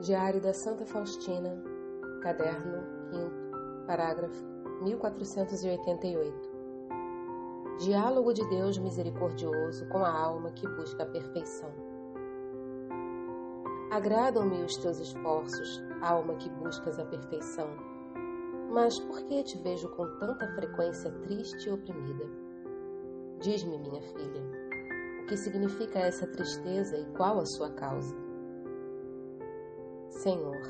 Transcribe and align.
Diário 0.00 0.40
da 0.40 0.54
Santa 0.54 0.86
Faustina, 0.86 1.62
caderno 2.22 2.82
5, 3.10 3.86
parágrafo 3.86 4.42
1488. 4.80 6.50
Diálogo 7.80 8.32
de 8.32 8.48
Deus 8.48 8.78
misericordioso 8.78 9.86
com 9.90 9.98
a 9.98 10.10
alma 10.10 10.52
que 10.52 10.66
busca 10.66 11.02
a 11.02 11.06
perfeição. 11.06 11.70
Agradam-me 13.90 14.62
os 14.62 14.74
teus 14.78 14.98
esforços, 14.98 15.82
alma 16.00 16.34
que 16.36 16.48
buscas 16.48 16.98
a 16.98 17.04
perfeição. 17.04 17.68
Mas 18.70 18.98
por 18.98 19.20
que 19.24 19.42
te 19.42 19.58
vejo 19.58 19.86
com 19.90 20.06
tanta 20.18 20.48
frequência 20.54 21.12
triste 21.24 21.68
e 21.68 21.72
oprimida? 21.72 22.24
Diz-me, 23.40 23.76
minha 23.76 24.00
filha, 24.00 24.42
o 25.22 25.26
que 25.26 25.36
significa 25.36 25.98
essa 25.98 26.26
tristeza 26.26 26.96
e 26.96 27.04
qual 27.18 27.38
a 27.38 27.44
sua 27.44 27.70
causa? 27.72 28.29
Senhor, 30.22 30.60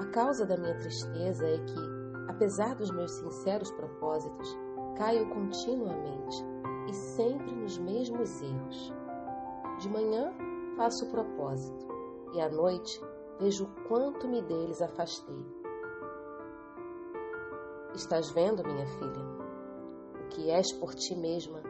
a 0.00 0.04
causa 0.12 0.44
da 0.44 0.58
minha 0.58 0.76
tristeza 0.76 1.46
é 1.48 1.56
que, 1.56 2.28
apesar 2.28 2.74
dos 2.74 2.90
meus 2.90 3.10
sinceros 3.12 3.70
propósitos, 3.70 4.58
caio 4.98 5.26
continuamente 5.30 6.44
e 6.86 6.92
sempre 6.92 7.50
nos 7.52 7.78
mesmos 7.78 8.42
erros. 8.42 8.92
De 9.80 9.88
manhã 9.88 10.30
faço 10.76 11.06
o 11.06 11.10
propósito 11.10 11.88
e 12.34 12.40
à 12.42 12.50
noite 12.50 13.00
vejo 13.40 13.64
o 13.64 13.88
quanto 13.88 14.28
me 14.28 14.42
deles 14.42 14.82
afastei. 14.82 15.42
Estás 17.94 18.30
vendo, 18.32 18.62
minha 18.62 18.86
filha, 18.86 19.24
o 20.22 20.28
que 20.28 20.50
és 20.50 20.70
por 20.70 20.94
ti 20.94 21.16
mesma 21.16 21.62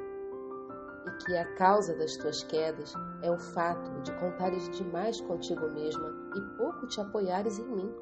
e 1.07 1.25
que 1.25 1.37
a 1.37 1.55
causa 1.55 1.97
das 1.97 2.17
tuas 2.17 2.43
quedas 2.43 2.93
é 3.23 3.31
o 3.31 3.39
fato 3.39 3.93
de 4.03 4.13
contares 4.19 4.69
demais 4.71 5.21
contigo 5.21 5.71
mesma 5.71 6.14
e 6.35 6.57
pouco 6.57 6.87
te 6.87 7.01
apoiares 7.01 7.59
em 7.59 7.69
mim. 7.69 7.95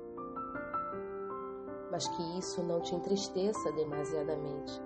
Mas 1.91 2.06
que 2.08 2.38
isso 2.38 2.62
não 2.62 2.80
te 2.80 2.94
entristeça 2.94 3.72
demasiadamente. 3.72 4.80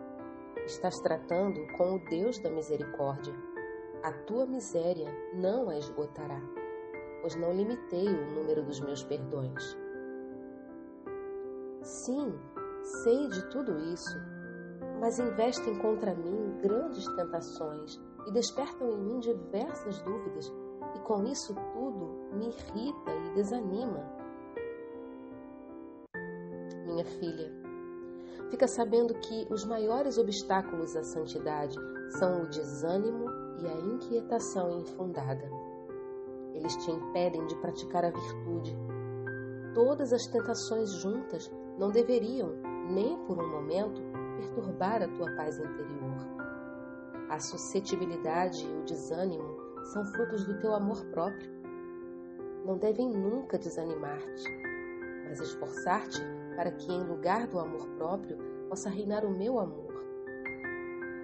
Estás 0.64 0.97
tratando 1.00 1.61
com 1.77 1.94
o 1.94 2.05
Deus 2.11 2.39
da 2.41 2.50
misericórdia. 2.50 3.34
A 4.02 4.12
tua 4.24 4.47
miséria 4.47 5.08
não 5.34 5.69
a 5.69 5.78
esgotará, 5.78 6.41
pois 7.20 7.36
não 7.36 7.52
limitei 7.52 8.08
o 8.08 8.34
número 8.34 8.64
dos 8.64 8.80
meus 8.80 9.02
perdões. 9.05 9.62
Sim, 11.83 12.34
sei 13.05 13.28
de 13.28 13.48
tudo 13.50 13.78
isso, 13.78 14.19
mas 15.00 15.19
investem 15.19 15.78
contra 15.78 16.14
mim 16.14 16.58
grandes 16.61 17.06
tentações 17.14 18.00
e 18.27 18.33
despertam 18.33 18.91
em 18.91 18.98
mim 18.98 19.20
diversas 19.20 20.00
dúvidas, 20.02 20.52
e 20.97 21.00
com 21.00 21.24
isso 21.24 21.55
tudo 21.72 22.06
me 22.37 22.47
irrita 22.47 23.12
e 23.12 23.34
desanima. 23.34 24.05
Minha 26.87 27.05
filha, 27.05 27.53
fica 28.51 28.69
sabendo 28.69 29.15
que 29.15 29.47
os 29.51 29.65
maiores 29.65 30.19
obstáculos 30.19 30.95
à 30.97 31.03
santidade 31.03 31.77
são 32.19 32.42
o 32.42 32.48
desânimo 32.48 33.27
e 33.61 33.67
a 33.67 33.75
inquietação 33.75 34.81
infundada. 34.81 35.51
Eles 36.55 36.77
te 36.77 36.91
impedem 36.91 37.45
de 37.47 37.57
praticar 37.57 38.05
a 38.05 38.11
virtude. 38.11 38.77
Todas 39.75 40.12
as 40.12 40.27
tentações 40.27 40.91
juntas 41.03 41.51
não 41.79 41.91
deveriam, 41.91 42.51
nem 42.89 43.17
por 43.27 43.39
um 43.39 43.51
momento, 43.51 44.01
perturbar 44.37 45.03
a 45.03 45.09
tua 45.09 45.34
paz 45.37 45.59
interior. 45.59 46.47
A 47.29 47.39
suscetibilidade 47.41 48.64
e 48.64 48.77
o 48.79 48.84
desânimo 48.84 49.67
são 49.92 50.05
frutos 50.07 50.45
do 50.47 50.59
teu 50.61 50.75
amor 50.75 51.05
próprio. 51.07 51.56
Não 52.67 52.77
devem 52.77 53.09
nunca 53.09 53.56
desanimar-te, 53.56 54.50
mas 55.28 55.41
esforçar-te 55.41 56.20
para 56.57 56.73
que, 56.73 56.91
em 56.91 57.05
lugar 57.05 57.46
do 57.46 57.61
amor 57.61 57.86
próprio, 57.91 58.36
possa 58.68 58.91
reinar 58.91 59.24
o 59.24 59.30
meu 59.30 59.61
amor. 59.61 59.95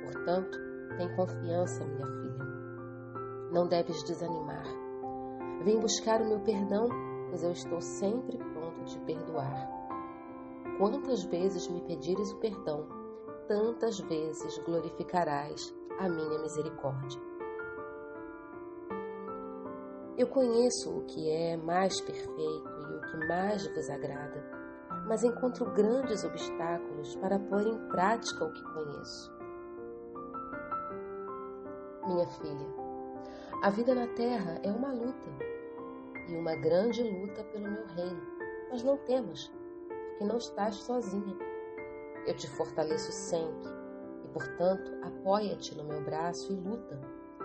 Portanto, 0.05 0.56
tem 0.97 1.12
confiança, 1.17 1.84
minha 1.84 2.06
filha. 2.06 2.44
Não 3.50 3.67
deves 3.67 4.05
desanimar. 4.05 4.65
Vem 5.65 5.81
buscar 5.81 6.22
o 6.22 6.28
meu 6.28 6.39
perdão, 6.39 6.89
pois 7.28 7.43
eu 7.43 7.50
estou 7.50 7.81
sempre 7.81 8.38
pronto 8.38 8.84
de 8.84 9.00
perdoar. 9.00 9.69
Quantas 10.78 11.25
vezes 11.25 11.67
me 11.67 11.81
pedires 11.81 12.31
o 12.31 12.38
perdão, 12.38 12.87
tantas 13.49 13.99
vezes 13.99 14.59
glorificarás 14.59 15.75
a 15.99 16.09
minha 16.09 16.38
misericórdia. 16.38 17.31
Eu 20.22 20.28
conheço 20.28 20.88
o 20.88 21.05
que 21.06 21.28
é 21.28 21.56
mais 21.56 22.00
perfeito 22.00 22.37
e 22.38 22.97
o 22.97 23.00
que 23.00 23.27
mais 23.27 23.66
vos 23.66 23.91
agrada, 23.91 24.41
mas 25.05 25.25
encontro 25.25 25.69
grandes 25.72 26.22
obstáculos 26.22 27.16
para 27.16 27.41
pôr 27.41 27.66
em 27.66 27.88
prática 27.88 28.44
o 28.44 28.53
que 28.53 28.62
conheço. 28.72 29.32
Minha 32.06 32.28
filha, 32.28 32.66
a 33.65 33.71
vida 33.71 33.97
na 33.97 34.06
terra 34.15 34.61
é 34.62 34.71
uma 34.71 34.93
luta 34.93 35.28
e 36.28 36.37
uma 36.37 36.55
grande 36.55 37.03
luta 37.03 37.43
pelo 37.43 37.69
meu 37.69 37.84
reino, 37.87 38.22
mas 38.71 38.84
não 38.84 38.97
temas, 38.99 39.50
porque 39.88 40.25
não 40.25 40.37
estás 40.37 40.77
sozinha. 40.77 41.37
Eu 42.28 42.37
te 42.37 42.49
fortaleço 42.49 43.11
sempre 43.11 43.82
Portanto, 44.32 44.91
apoia-te 45.03 45.77
no 45.77 45.84
meu 45.84 46.00
braço 46.03 46.53
e 46.53 46.56
luta, 46.56 46.99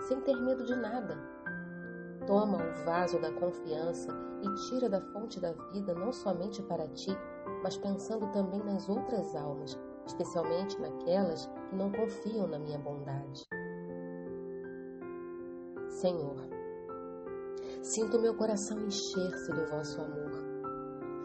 sem 0.06 0.20
ter 0.22 0.36
medo 0.40 0.64
de 0.64 0.74
nada. 0.74 1.37
Toma 2.28 2.58
o 2.58 2.84
vaso 2.84 3.18
da 3.18 3.32
confiança 3.32 4.14
e 4.42 4.68
tira 4.68 4.86
da 4.86 5.00
fonte 5.00 5.40
da 5.40 5.52
vida 5.72 5.94
não 5.94 6.12
somente 6.12 6.62
para 6.62 6.86
ti, 6.88 7.10
mas 7.62 7.78
pensando 7.78 8.30
também 8.32 8.62
nas 8.62 8.86
outras 8.86 9.34
almas, 9.34 9.80
especialmente 10.04 10.78
naquelas 10.78 11.46
que 11.46 11.74
não 11.74 11.90
confiam 11.90 12.46
na 12.46 12.58
minha 12.58 12.78
bondade. 12.78 13.46
Senhor, 15.88 16.36
sinto 17.80 18.20
meu 18.20 18.36
coração 18.36 18.78
encher-se 18.78 19.50
do 19.50 19.66
vosso 19.70 19.98
amor. 19.98 20.32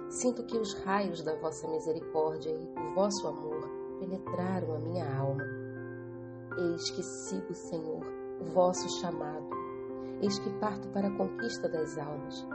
Sinto 0.07 0.45
que 0.45 0.57
os 0.57 0.73
raios 0.85 1.21
da 1.21 1.35
vossa 1.35 1.67
misericórdia 1.67 2.49
e 2.49 2.65
do 2.65 2.95
vosso 2.95 3.27
amor 3.27 3.69
penetraram 3.99 4.73
a 4.73 4.79
minha 4.79 5.17
alma. 5.17 5.43
Eis 6.57 6.89
que 6.91 7.03
sigo, 7.03 7.53
Senhor, 7.53 8.05
o 8.39 8.45
vosso 8.53 8.87
chamado. 9.01 9.52
Eis 10.23 10.39
que 10.39 10.49
parto 10.51 10.87
para 10.87 11.09
a 11.09 11.17
conquista 11.17 11.67
das 11.67 11.97
almas. 11.97 12.47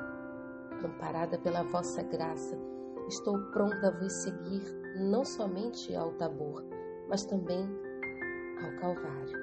Amparada 0.82 1.38
pela 1.38 1.62
vossa 1.64 2.02
graça, 2.02 2.58
estou 3.06 3.38
pronta 3.50 3.88
a 3.88 3.90
vos 3.90 4.10
seguir, 4.22 4.62
não 4.96 5.22
somente 5.22 5.94
ao 5.94 6.12
Tabor, 6.12 6.64
mas 7.10 7.26
também 7.26 7.68
ao 8.64 8.80
Calvário. 8.80 9.38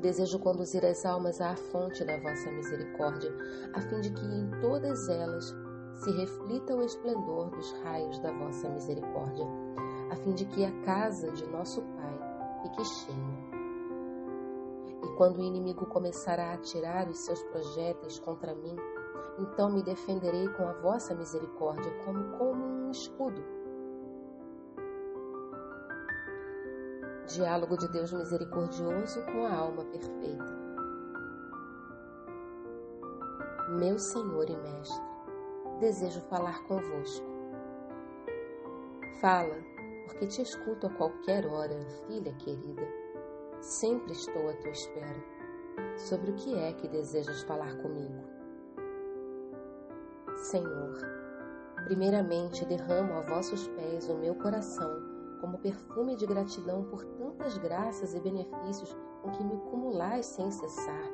Desejo 0.00 0.38
conduzir 0.38 0.84
as 0.84 1.04
almas 1.04 1.40
à 1.40 1.56
fonte 1.56 2.04
da 2.04 2.20
vossa 2.20 2.52
misericórdia, 2.52 3.34
a 3.72 3.80
fim 3.80 4.00
de 4.00 4.12
que 4.12 4.24
em 4.24 4.48
todas 4.60 5.08
elas 5.08 5.52
se 6.04 6.12
reflita 6.12 6.76
o 6.76 6.84
esplendor 6.84 7.50
dos 7.50 7.72
raios 7.82 8.20
da 8.20 8.30
vossa 8.30 8.68
misericórdia, 8.68 9.46
a 10.12 10.14
fim 10.14 10.34
de 10.34 10.44
que 10.44 10.64
a 10.64 10.70
casa 10.82 11.32
de 11.32 11.44
nosso 11.48 11.82
Pai 11.82 12.62
fique 12.62 12.84
cheia. 12.84 13.53
E 15.04 15.16
quando 15.16 15.36
o 15.36 15.42
inimigo 15.42 15.84
começar 15.84 16.40
a 16.40 16.54
atirar 16.54 17.08
os 17.10 17.26
seus 17.26 17.42
projéteis 17.44 18.18
contra 18.18 18.54
mim, 18.54 18.74
então 19.38 19.70
me 19.70 19.82
defenderei 19.82 20.48
com 20.48 20.66
a 20.66 20.72
vossa 20.72 21.14
misericórdia 21.14 21.92
como 22.06 22.38
com 22.38 22.52
um 22.52 22.90
escudo. 22.90 23.44
Diálogo 27.26 27.76
de 27.76 27.86
Deus 27.88 28.12
misericordioso 28.12 29.20
com 29.26 29.44
a 29.44 29.54
alma 29.54 29.84
perfeita. 29.84 30.64
Meu 33.78 33.98
Senhor 33.98 34.48
e 34.48 34.56
Mestre, 34.56 35.02
desejo 35.80 36.20
falar 36.22 36.62
convosco. 36.64 37.26
Fala, 39.20 39.56
porque 40.06 40.26
te 40.26 40.40
escuto 40.40 40.86
a 40.86 40.90
qualquer 40.90 41.46
hora, 41.46 41.78
filha 42.06 42.32
querida. 42.34 43.03
Sempre 43.64 44.12
estou 44.12 44.50
à 44.50 44.52
tua 44.52 44.72
espera. 44.72 45.24
Sobre 45.96 46.32
o 46.32 46.34
que 46.34 46.54
é 46.54 46.74
que 46.74 46.86
desejas 46.86 47.42
falar 47.44 47.74
comigo? 47.78 48.22
Senhor, 50.36 50.98
primeiramente 51.86 52.66
derramo 52.66 53.14
a 53.14 53.22
vossos 53.22 53.66
pés 53.68 54.10
o 54.10 54.18
meu 54.18 54.34
coração 54.34 55.00
como 55.40 55.56
perfume 55.56 56.14
de 56.14 56.26
gratidão 56.26 56.84
por 56.84 57.06
tantas 57.16 57.56
graças 57.56 58.12
e 58.12 58.20
benefícios 58.20 58.94
com 59.22 59.30
que 59.30 59.42
me 59.42 59.56
cumulais 59.70 60.26
sem 60.26 60.50
cessar, 60.50 61.10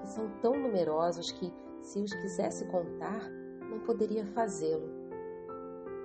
que 0.00 0.06
são 0.10 0.30
tão 0.40 0.52
numerosos 0.52 1.32
que, 1.32 1.52
se 1.82 2.00
os 2.00 2.14
quisesse 2.14 2.68
contar, 2.68 3.28
não 3.68 3.80
poderia 3.80 4.24
fazê-lo. 4.26 4.88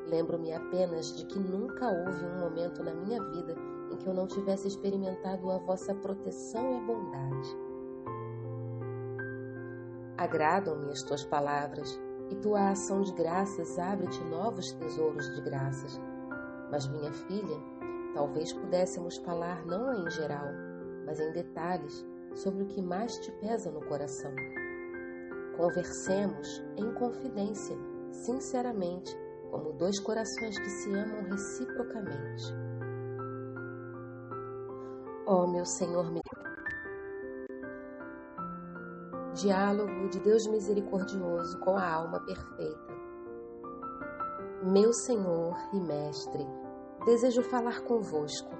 Lembro-me 0.07 0.51
apenas 0.51 1.15
de 1.15 1.27
que 1.27 1.37
nunca 1.37 1.85
houve 1.91 2.25
um 2.25 2.39
momento 2.39 2.83
na 2.83 2.93
minha 2.95 3.23
vida 3.23 3.74
em 3.91 3.97
que 3.97 4.07
eu 4.07 4.13
não 4.13 4.27
tivesse 4.27 4.67
experimentado 4.67 5.49
a 5.51 5.57
vossa 5.57 5.93
proteção 5.95 6.77
e 6.77 6.85
bondade. 6.85 7.57
Agradam-me 10.17 10.91
as 10.91 11.01
tuas 11.01 11.25
palavras, 11.25 11.99
e 12.29 12.35
tua 12.37 12.69
ação 12.69 13.01
de 13.01 13.13
graças 13.13 13.77
abre-te 13.77 14.23
novos 14.23 14.71
tesouros 14.73 15.25
de 15.35 15.41
graças. 15.41 15.99
Mas, 16.71 16.87
minha 16.87 17.13
filha, 17.13 17.57
talvez 18.13 18.51
pudéssemos 18.53 19.17
falar 19.17 19.65
não 19.65 19.93
em 19.93 20.09
geral, 20.09 20.47
mas 21.05 21.19
em 21.19 21.31
detalhes 21.31 22.05
sobre 22.33 22.63
o 22.63 22.67
que 22.67 22.81
mais 22.81 23.11
te 23.19 23.31
pesa 23.33 23.69
no 23.69 23.85
coração. 23.85 24.33
Conversemos 25.55 26.63
em 26.75 26.93
confidência, 26.95 27.77
sinceramente, 28.11 29.15
como 29.51 29.73
dois 29.73 29.99
corações 29.99 30.57
que 30.57 30.69
se 30.69 30.93
amam 30.93 31.23
reciprocamente. 31.29 32.64
Meu 35.55 35.65
Senhor, 35.65 36.11
me 36.11 36.19
Diálogo 39.35 40.09
de 40.09 40.19
Deus 40.19 40.45
misericordioso 40.49 41.57
com 41.61 41.77
a 41.77 41.93
alma 41.93 42.19
perfeita. 42.19 42.93
Meu 44.61 44.91
Senhor 44.91 45.55
e 45.71 45.79
Mestre, 45.79 46.45
desejo 47.05 47.41
falar 47.41 47.79
convosco. 47.83 48.51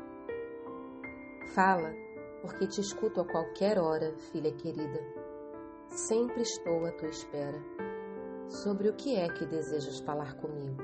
Fala, 1.54 1.94
porque 2.42 2.66
te 2.66 2.80
escuto 2.80 3.20
a 3.20 3.28
qualquer 3.28 3.78
hora, 3.78 4.18
filha 4.32 4.54
querida. 4.54 5.02
Sempre 5.90 6.44
estou 6.44 6.86
à 6.86 6.94
tua 6.94 7.10
espera. 7.10 7.62
Sobre 8.48 8.88
o 8.88 8.96
que 8.96 9.18
é 9.18 9.28
que 9.28 9.46
desejas 9.46 10.00
falar 10.00 10.38
comigo? 10.38 10.82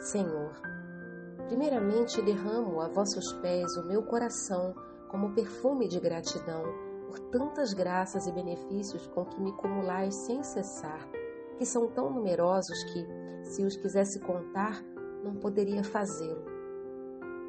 Senhor, 0.00 0.52
primeiramente 1.50 2.22
derramo 2.22 2.80
a 2.80 2.86
vossos 2.86 3.32
pés 3.42 3.76
o 3.76 3.84
meu 3.84 4.04
coração 4.04 4.72
como 5.08 5.34
perfume 5.34 5.88
de 5.88 5.98
gratidão 5.98 6.62
por 7.08 7.18
tantas 7.18 7.72
graças 7.72 8.28
e 8.28 8.32
benefícios 8.32 9.08
com 9.08 9.24
que 9.24 9.40
me 9.40 9.50
cumulais 9.54 10.14
sem 10.14 10.44
cessar, 10.44 11.08
que 11.58 11.66
são 11.66 11.88
tão 11.88 12.08
numerosos 12.08 12.84
que, 12.84 13.04
se 13.42 13.64
os 13.64 13.76
quisesse 13.76 14.20
contar, 14.20 14.80
não 15.24 15.34
poderia 15.34 15.82
fazê-lo. 15.82 16.44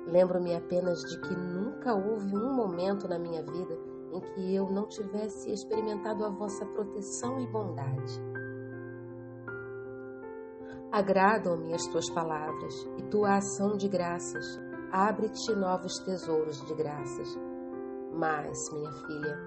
Lembro-me 0.07 0.55
apenas 0.55 0.99
de 1.01 1.21
que 1.21 1.35
nunca 1.35 1.93
houve 1.93 2.35
um 2.35 2.51
momento 2.51 3.07
na 3.07 3.19
minha 3.19 3.43
vida 3.43 3.77
em 4.11 4.19
que 4.19 4.55
eu 4.55 4.67
não 4.71 4.87
tivesse 4.87 5.51
experimentado 5.51 6.25
a 6.25 6.29
vossa 6.29 6.65
proteção 6.65 7.39
e 7.39 7.45
bondade. 7.45 8.30
Agradam-me 10.91 11.73
as 11.73 11.87
tuas 11.87 12.09
palavras 12.09 12.73
e 12.97 13.03
tua 13.03 13.37
ação 13.37 13.77
de 13.77 13.87
graças. 13.87 14.59
Abre-te 14.91 15.55
novos 15.55 15.97
tesouros 15.99 16.61
de 16.65 16.73
graças. 16.75 17.29
Mas, 18.11 18.57
minha 18.73 18.91
filha, 18.91 19.39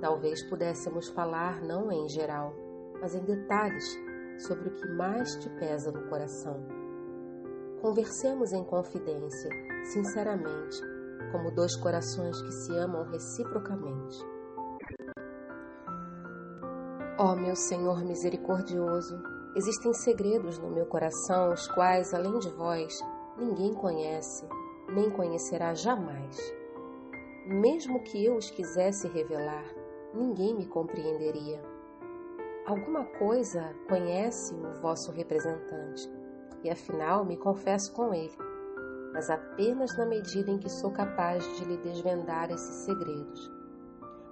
talvez 0.00 0.42
pudéssemos 0.48 1.10
falar 1.10 1.60
não 1.60 1.92
em 1.92 2.08
geral, 2.08 2.54
mas 3.02 3.14
em 3.14 3.22
detalhes 3.22 3.84
sobre 4.38 4.70
o 4.70 4.72
que 4.72 4.88
mais 4.88 5.36
te 5.36 5.50
pesa 5.58 5.92
no 5.92 6.08
coração. 6.08 6.56
Conversemos 7.82 8.54
em 8.54 8.64
confidência, 8.64 9.50
sinceramente, 9.92 10.80
como 11.32 11.54
dois 11.54 11.76
corações 11.76 12.40
que 12.40 12.50
se 12.50 12.74
amam 12.78 13.04
reciprocamente. 13.10 14.24
Ó 17.18 17.32
oh, 17.32 17.36
meu 17.36 17.54
Senhor 17.54 18.02
misericordioso, 18.04 19.20
existem 19.56 19.92
segredos 19.92 20.58
no 20.58 20.70
meu 20.70 20.86
coração 20.86 21.52
os 21.52 21.66
quais, 21.68 22.12
além 22.14 22.38
de 22.38 22.50
vós, 22.50 22.92
ninguém 23.36 23.74
conhece, 23.74 24.46
nem 24.88 25.10
conhecerá 25.10 25.74
jamais. 25.74 26.36
Mesmo 27.46 28.02
que 28.02 28.24
eu 28.24 28.36
os 28.36 28.50
quisesse 28.50 29.08
revelar, 29.08 29.64
ninguém 30.14 30.54
me 30.54 30.66
compreenderia. 30.66 31.62
Alguma 32.66 33.04
coisa 33.18 33.74
conhece 33.88 34.54
o 34.54 34.80
vosso 34.80 35.10
representante, 35.12 36.08
e 36.62 36.70
afinal 36.70 37.24
me 37.24 37.36
confesso 37.36 37.92
com 37.94 38.12
ele 38.12 38.36
mas 39.12 39.30
apenas 39.30 39.96
na 39.96 40.06
medida 40.06 40.50
em 40.50 40.58
que 40.58 40.68
sou 40.68 40.92
capaz 40.92 41.44
de 41.56 41.64
lhe 41.64 41.76
desvendar 41.78 42.50
esses 42.50 42.84
segredos. 42.84 43.50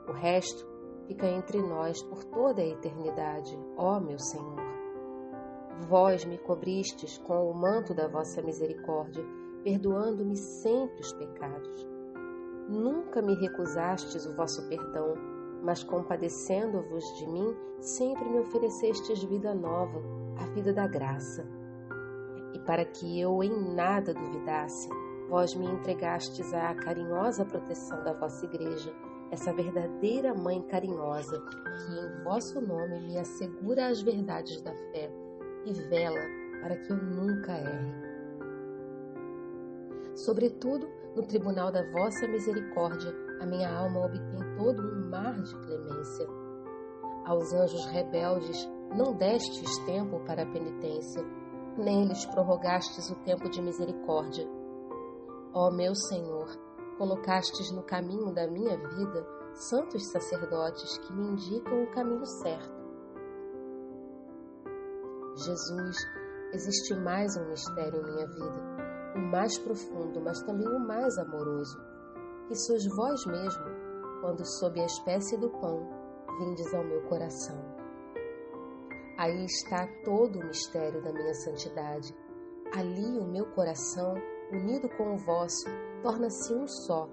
O 0.09 0.13
resto 0.13 0.67
fica 1.07 1.27
entre 1.27 1.61
nós 1.61 2.03
por 2.05 2.23
toda 2.25 2.63
a 2.63 2.67
eternidade, 2.67 3.59
ó 3.77 3.99
meu 3.99 4.19
Senhor. 4.19 4.76
Vós 5.89 6.25
me 6.25 6.39
cobristes 6.39 7.19
com 7.19 7.51
o 7.51 7.55
manto 7.55 7.95
da 7.95 8.09
vossa 8.09 8.43
misericórdia, 8.43 9.25
perdoando-me 9.63 10.37
sempre 10.37 11.01
os 11.01 11.13
pecados. 11.13 11.87
Nunca 12.69 13.23
me 13.23 13.35
recusastes 13.35 14.27
o 14.27 14.35
vosso 14.35 14.67
perdão, 14.69 15.15
mas 15.63 15.83
compadecendo-vos 15.85 17.05
de 17.19 17.27
mim, 17.27 17.55
sempre 17.81 18.29
me 18.29 18.41
oferecestes 18.41 19.23
vida 19.25 19.55
nova, 19.55 20.03
a 20.39 20.47
vida 20.55 20.73
da 20.73 20.87
graça 20.87 21.47
e 22.57 22.59
para 22.61 22.85
que 22.87 23.21
eu 23.21 23.43
em 23.43 23.75
nada 23.75 24.15
duvidasse, 24.15 24.89
vós 25.29 25.55
me 25.55 25.67
entregastes 25.67 26.55
à 26.55 26.75
carinhosa 26.75 27.45
proteção 27.45 28.03
da 28.03 28.15
vossa 28.15 28.47
igreja, 28.47 28.93
essa 29.31 29.53
verdadeira 29.53 30.35
mãe 30.35 30.63
carinhosa, 30.63 31.39
que 31.39 31.93
em 31.93 32.25
vosso 32.25 32.61
nome 32.61 33.01
me 33.01 33.19
assegura 33.19 33.89
as 33.89 34.01
verdades 34.01 34.63
da 34.63 34.73
fé 34.73 35.11
e 35.67 35.73
vela 35.89 36.21
para 36.63 36.77
que 36.77 36.93
eu 36.93 36.97
nunca 36.97 37.53
erre. 37.53 38.07
Sobretudo, 40.15 40.89
no 41.15 41.23
tribunal 41.27 41.71
da 41.71 41.83
vossa 41.91 42.27
misericórdia, 42.29 43.13
a 43.41 43.47
minha 43.47 43.69
alma 43.71 44.07
obtém 44.07 44.57
todo 44.57 44.81
um 44.81 45.11
mar 45.11 45.35
de 45.43 45.55
clemência. 45.67 46.27
Aos 47.27 47.53
anjos 47.53 47.85
rebeldes 47.87 48.69
não 48.97 49.13
destes 49.15 49.79
tempo 49.85 50.21
para 50.21 50.43
a 50.43 50.47
penitência, 50.47 51.23
nem 51.77 52.07
lhes 52.07 52.25
prorrogastes 52.27 53.11
o 53.11 53.17
tempo 53.17 53.51
de 53.51 53.61
misericórdia. 53.61 54.49
Ó 55.53 55.71
meu 55.71 55.95
Senhor, 55.95 56.49
colocastes 56.97 57.71
no 57.73 57.83
caminho 57.83 58.33
da 58.33 58.47
minha 58.47 58.77
vida 58.77 59.27
santos 59.55 60.11
sacerdotes 60.11 60.99
que 60.99 61.13
me 61.13 61.29
indicam 61.29 61.83
o 61.83 61.91
caminho 61.91 62.27
certo. 62.27 62.76
Jesus, 65.37 65.97
existe 66.55 66.95
mais 66.95 67.37
um 67.37 67.47
mistério 67.51 68.01
em 68.01 68.05
minha 68.11 68.27
vida, 68.27 68.63
o 69.17 69.19
mais 69.19 69.59
profundo, 69.59 70.19
mas 70.23 70.43
também 70.43 70.67
o 70.67 70.81
mais 70.81 71.19
amoroso, 71.19 71.79
que 72.49 72.55
sois 72.55 72.87
vós 72.97 73.27
mesmo, 73.27 73.65
quando 74.23 74.43
sob 74.47 74.81
a 74.81 74.87
espécie 74.87 75.37
do 75.37 75.51
pão 75.51 75.87
vindes 76.39 76.73
ao 76.73 76.83
meu 76.83 77.03
coração. 77.03 77.63
Aí 79.19 79.45
está 79.45 79.87
todo 80.05 80.39
o 80.39 80.47
mistério 80.47 81.03
da 81.03 81.13
minha 81.13 81.35
santidade. 81.35 82.15
Ali 82.75 83.19
o 83.19 83.27
meu 83.27 83.45
coração, 83.53 84.15
unido 84.51 84.89
com 84.97 85.15
o 85.15 85.19
vosso, 85.19 85.67
torna-se 86.03 86.55
um 86.55 86.67
só. 86.67 87.11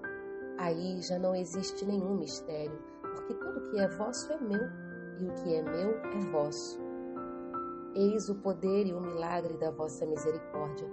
Aí 0.58 0.98
já 1.02 1.18
não 1.18 1.34
existe 1.34 1.84
nenhum 1.84 2.16
mistério, 2.16 2.78
porque 3.02 3.34
tudo 3.34 3.70
que 3.70 3.80
é 3.80 3.88
vosso 3.96 4.32
é 4.32 4.40
meu, 4.40 4.62
e 5.20 5.28
o 5.28 5.34
que 5.34 5.54
é 5.54 5.62
meu 5.62 5.90
é 5.90 6.30
vosso. 6.30 6.83
Eis 7.94 8.28
o 8.28 8.34
poder 8.36 8.86
e 8.86 8.92
o 8.92 9.00
milagre 9.00 9.56
da 9.56 9.70
vossa 9.70 10.04
misericórdia. 10.04 10.90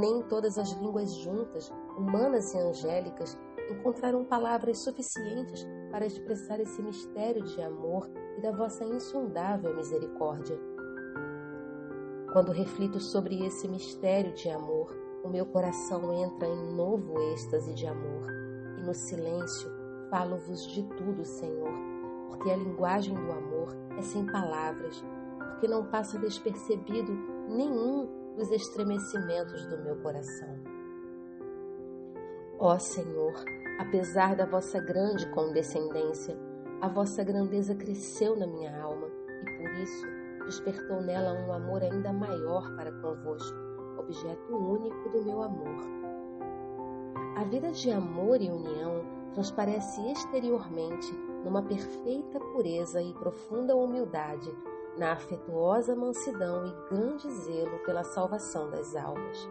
Nem 0.00 0.22
todas 0.22 0.58
as 0.58 0.72
línguas 0.72 1.12
juntas, 1.14 1.72
humanas 1.96 2.54
e 2.54 2.58
angélicas, 2.58 3.38
encontraram 3.70 4.24
palavras 4.24 4.78
suficientes 4.78 5.66
para 5.90 6.06
expressar 6.06 6.58
esse 6.60 6.82
mistério 6.82 7.42
de 7.42 7.60
amor 7.62 8.10
e 8.38 8.40
da 8.40 8.50
vossa 8.50 8.84
insondável 8.84 9.74
misericórdia. 9.76 10.58
Quando 12.32 12.52
reflito 12.52 13.00
sobre 13.00 13.44
esse 13.46 13.66
mistério 13.68 14.32
de 14.34 14.48
amor, 14.48 14.94
o 15.24 15.28
meu 15.28 15.46
coração 15.46 16.12
entra 16.12 16.46
em 16.46 16.74
novo 16.74 17.18
êxtase 17.32 17.74
de 17.74 17.86
amor, 17.86 18.26
e 18.78 18.82
no 18.82 18.94
silêncio 18.94 19.70
falo-vos 20.10 20.66
de 20.68 20.82
tudo, 20.96 21.24
Senhor, 21.24 21.72
porque 22.28 22.50
a 22.50 22.56
linguagem 22.56 23.14
do 23.14 23.32
amor 23.32 23.76
é 23.98 24.02
sem 24.02 24.24
palavras, 24.26 25.04
porque 25.58 25.66
não 25.66 25.84
passa 25.86 26.16
despercebido 26.20 27.12
nenhum 27.48 28.08
dos 28.36 28.48
estremecimentos 28.52 29.66
do 29.66 29.76
meu 29.82 29.96
coração. 29.96 30.56
Ó 32.60 32.78
Senhor, 32.78 33.34
apesar 33.80 34.36
da 34.36 34.46
vossa 34.46 34.78
grande 34.78 35.28
condescendência, 35.30 36.38
a 36.80 36.88
vossa 36.88 37.24
grandeza 37.24 37.74
cresceu 37.74 38.36
na 38.36 38.46
minha 38.46 38.80
alma 38.80 39.08
e 39.42 39.56
por 39.56 39.70
isso 39.82 40.06
despertou 40.44 41.02
nela 41.02 41.32
um 41.32 41.52
amor 41.52 41.82
ainda 41.82 42.12
maior 42.12 42.72
para 42.76 42.92
convosco, 42.92 43.58
objeto 43.98 44.56
único 44.56 45.08
do 45.08 45.24
meu 45.24 45.42
amor. 45.42 45.82
A 47.36 47.42
vida 47.42 47.72
de 47.72 47.90
amor 47.90 48.40
e 48.40 48.48
união 48.48 49.04
transparece 49.34 50.00
exteriormente 50.08 51.12
numa 51.44 51.62
perfeita 51.62 52.38
pureza 52.38 53.02
e 53.02 53.12
profunda 53.14 53.74
humildade, 53.74 54.52
na 54.98 55.12
afetuosa 55.12 55.94
mansidão 55.94 56.66
e 56.66 56.88
grande 56.90 57.30
zelo 57.30 57.78
pela 57.84 58.02
salvação 58.02 58.68
das 58.70 58.94
almas. 58.96 59.48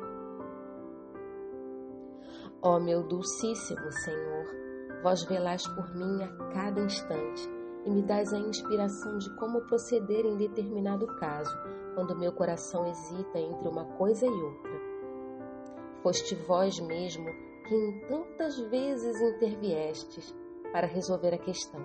Ó 2.62 2.80
meu 2.80 3.04
dulcíssimo 3.04 3.92
Senhor, 4.04 4.68
Vós 5.04 5.24
velais 5.24 5.66
por 5.68 5.96
mim 5.96 6.24
a 6.24 6.28
cada 6.54 6.82
instante, 6.82 7.48
e 7.86 7.90
me 7.90 8.02
dás 8.02 8.34
a 8.34 8.40
inspiração 8.40 9.18
de 9.18 9.34
como 9.38 9.62
proceder 9.62 10.26
em 10.26 10.36
determinado 10.36 11.06
caso, 11.20 11.56
quando 11.94 12.18
meu 12.18 12.34
coração 12.34 12.86
hesita 12.88 13.40
entre 13.40 13.70
uma 13.70 13.86
coisa 13.98 14.26
e 14.26 14.30
outra. 14.30 14.72
Foste 16.02 16.36
vós 16.48 16.80
mesmo 16.80 17.26
que 17.68 17.76
em 17.76 18.08
tantas 18.08 18.60
vezes 18.70 19.22
interviestes 19.22 20.36
para 20.72 20.88
resolver 20.88 21.34
a 21.34 21.38
questão. 21.38 21.82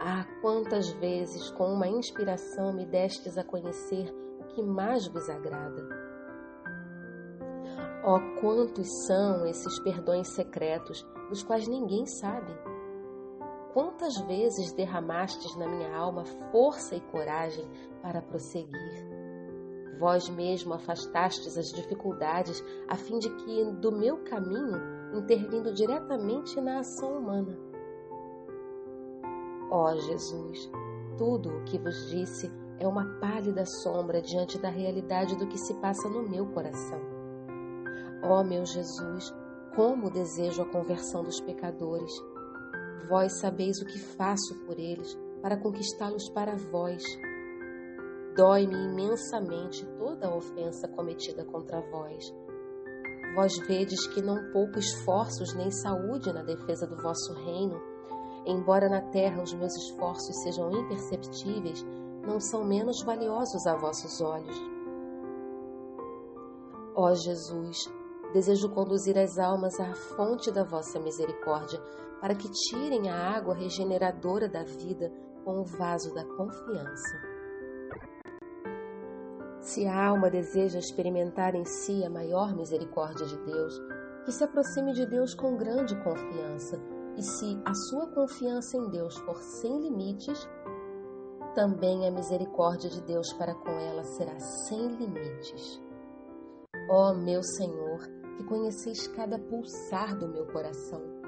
Ah, 0.00 0.24
quantas 0.40 0.90
vezes 0.92 1.50
com 1.50 1.72
uma 1.72 1.88
inspiração 1.88 2.72
me 2.72 2.86
destes 2.86 3.36
a 3.36 3.44
conhecer 3.44 4.14
o 4.40 4.44
que 4.44 4.62
mais 4.62 5.06
vos 5.08 5.28
agrada. 5.28 5.88
Oh, 8.04 8.40
quantos 8.40 8.88
são 9.06 9.44
esses 9.46 9.78
perdões 9.80 10.28
secretos 10.28 11.04
dos 11.28 11.42
quais 11.42 11.66
ninguém 11.66 12.06
sabe? 12.06 12.52
quantas 13.78 14.18
vezes 14.22 14.72
derramastes 14.72 15.54
na 15.56 15.68
minha 15.68 15.96
alma 15.96 16.24
força 16.50 16.96
e 16.96 17.00
coragem 17.00 17.64
para 18.02 18.20
prosseguir. 18.20 19.06
Vós 20.00 20.28
mesmo 20.28 20.74
afastastes 20.74 21.56
as 21.56 21.66
dificuldades 21.66 22.60
a 22.88 22.96
fim 22.96 23.20
de 23.20 23.30
que, 23.36 23.64
do 23.80 23.92
meu 23.92 24.24
caminho, 24.24 25.16
intervindo 25.16 25.72
diretamente 25.72 26.60
na 26.60 26.80
ação 26.80 27.18
humana. 27.18 27.67
Ó 29.70 29.90
oh, 29.90 29.96
Jesus, 29.96 30.70
tudo 31.16 31.50
o 31.50 31.64
que 31.64 31.78
vos 31.78 32.10
disse 32.10 32.50
é 32.78 32.86
uma 32.86 33.18
pálida 33.20 33.64
sombra 33.66 34.22
diante 34.22 34.58
da 34.58 34.70
realidade 34.70 35.36
do 35.36 35.46
que 35.46 35.58
se 35.58 35.74
passa 35.74 36.08
no 36.08 36.28
meu 36.28 36.46
coração. 36.46 37.00
Ó 38.22 38.40
oh, 38.40 38.44
meu 38.44 38.64
Jesus, 38.64 39.34
como 39.74 40.10
desejo 40.10 40.62
a 40.62 40.66
conversão 40.66 41.22
dos 41.22 41.40
pecadores 41.40 42.12
Vós 43.08 43.40
sabeis 43.40 43.80
o 43.80 43.86
que 43.86 43.98
faço 43.98 44.54
por 44.66 44.78
eles 44.78 45.18
para 45.40 45.56
conquistá-los 45.56 46.28
para 46.30 46.56
vós. 46.56 47.02
Dói-me 48.36 48.74
imensamente 48.74 49.86
toda 49.96 50.26
a 50.26 50.36
ofensa 50.36 50.86
cometida 50.88 51.42
contra 51.46 51.80
vós. 51.90 52.22
Vós 53.34 53.56
vedes 53.66 54.06
que 54.08 54.20
não 54.20 54.52
poupo 54.52 54.78
esforços 54.78 55.54
nem 55.54 55.70
saúde 55.70 56.30
na 56.34 56.42
defesa 56.42 56.86
do 56.86 57.00
vosso 57.00 57.32
reino. 57.32 57.80
Embora 58.48 58.88
na 58.88 59.02
terra 59.02 59.42
os 59.42 59.52
meus 59.52 59.76
esforços 59.76 60.34
sejam 60.42 60.70
imperceptíveis, 60.70 61.84
não 62.26 62.40
são 62.40 62.64
menos 62.64 63.04
valiosos 63.04 63.66
a 63.66 63.76
vossos 63.76 64.22
olhos. 64.22 64.56
Ó 66.96 67.12
Jesus, 67.12 67.76
desejo 68.32 68.70
conduzir 68.70 69.18
as 69.18 69.38
almas 69.38 69.78
à 69.78 69.94
fonte 69.94 70.50
da 70.50 70.64
vossa 70.64 70.98
misericórdia, 70.98 71.78
para 72.22 72.34
que 72.34 72.50
tirem 72.50 73.10
a 73.10 73.36
água 73.36 73.54
regeneradora 73.54 74.48
da 74.48 74.64
vida 74.64 75.12
com 75.44 75.60
o 75.60 75.64
vaso 75.64 76.14
da 76.14 76.24
confiança. 76.24 77.18
Se 79.60 79.86
a 79.86 80.08
alma 80.08 80.30
deseja 80.30 80.78
experimentar 80.78 81.54
em 81.54 81.66
si 81.66 82.02
a 82.02 82.08
maior 82.08 82.56
misericórdia 82.56 83.26
de 83.26 83.36
Deus, 83.44 83.78
que 84.24 84.32
se 84.32 84.42
aproxime 84.42 84.94
de 84.94 85.04
Deus 85.04 85.34
com 85.34 85.54
grande 85.54 85.94
confiança, 86.02 86.80
e 87.18 87.22
se 87.22 87.60
a 87.64 87.74
sua 87.74 88.06
confiança 88.14 88.76
em 88.76 88.88
Deus 88.90 89.16
for 89.18 89.36
sem 89.60 89.80
limites, 89.80 90.48
também 91.54 92.06
a 92.06 92.10
misericórdia 92.12 92.88
de 92.88 93.02
Deus 93.02 93.32
para 93.32 93.54
com 93.54 93.70
ela 93.70 94.04
será 94.04 94.38
sem 94.38 94.86
limites. 94.96 95.82
Ó 96.88 97.10
oh, 97.10 97.14
meu 97.14 97.42
Senhor, 97.42 97.98
que 98.36 98.44
conheceis 98.44 99.08
cada 99.08 99.38
pulsar 99.38 100.16
do 100.16 100.28
meu 100.28 100.46
coração, 100.46 101.18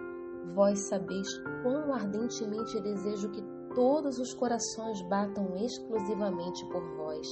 Vós 0.54 0.88
sabeis 0.88 1.28
quão 1.62 1.92
ardentemente 1.94 2.80
desejo 2.80 3.30
que 3.30 3.42
todos 3.74 4.18
os 4.18 4.34
corações 4.34 5.00
batam 5.08 5.56
exclusivamente 5.56 6.66
por 6.66 6.82
vós, 6.96 7.26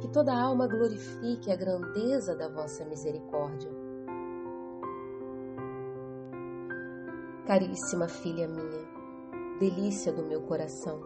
que 0.00 0.08
toda 0.08 0.32
alma 0.32 0.68
glorifique 0.68 1.50
a 1.50 1.56
grandeza 1.56 2.36
da 2.36 2.48
vossa 2.48 2.84
misericórdia. 2.84 3.81
Caríssima 7.46 8.08
filha 8.08 8.48
minha, 8.48 8.88
delícia 9.58 10.12
do 10.12 10.24
meu 10.24 10.42
coração, 10.42 11.00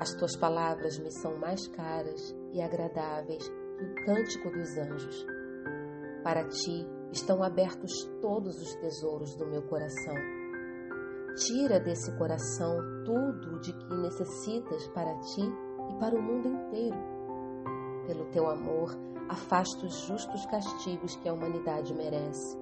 as 0.00 0.14
tuas 0.14 0.36
palavras 0.36 0.98
me 0.98 1.10
são 1.10 1.36
mais 1.38 1.66
caras 1.68 2.34
e 2.52 2.60
agradáveis 2.60 3.48
que 3.48 3.84
o 3.84 3.94
cântico 4.04 4.50
dos 4.50 4.76
anjos. 4.78 5.26
Para 6.22 6.46
ti 6.48 6.86
estão 7.12 7.42
abertos 7.42 8.04
todos 8.20 8.60
os 8.60 8.74
tesouros 8.76 9.34
do 9.36 9.46
meu 9.46 9.62
coração 9.62 10.14
Tira 11.36 11.78
desse 11.78 12.12
coração 12.18 12.76
tudo 13.04 13.60
de 13.60 13.72
que 13.72 13.94
necessitas 13.94 14.86
para 14.88 15.14
ti 15.20 15.40
e 15.40 15.98
para 15.98 16.14
o 16.14 16.20
mundo 16.20 16.48
inteiro. 16.48 16.98
Pelo 18.06 18.26
teu 18.26 18.50
amor, 18.50 18.90
afasta 19.28 19.86
os 19.86 20.00
justos 20.00 20.44
castigos 20.46 21.16
que 21.16 21.28
a 21.28 21.32
humanidade 21.32 21.94
merece. 21.94 22.58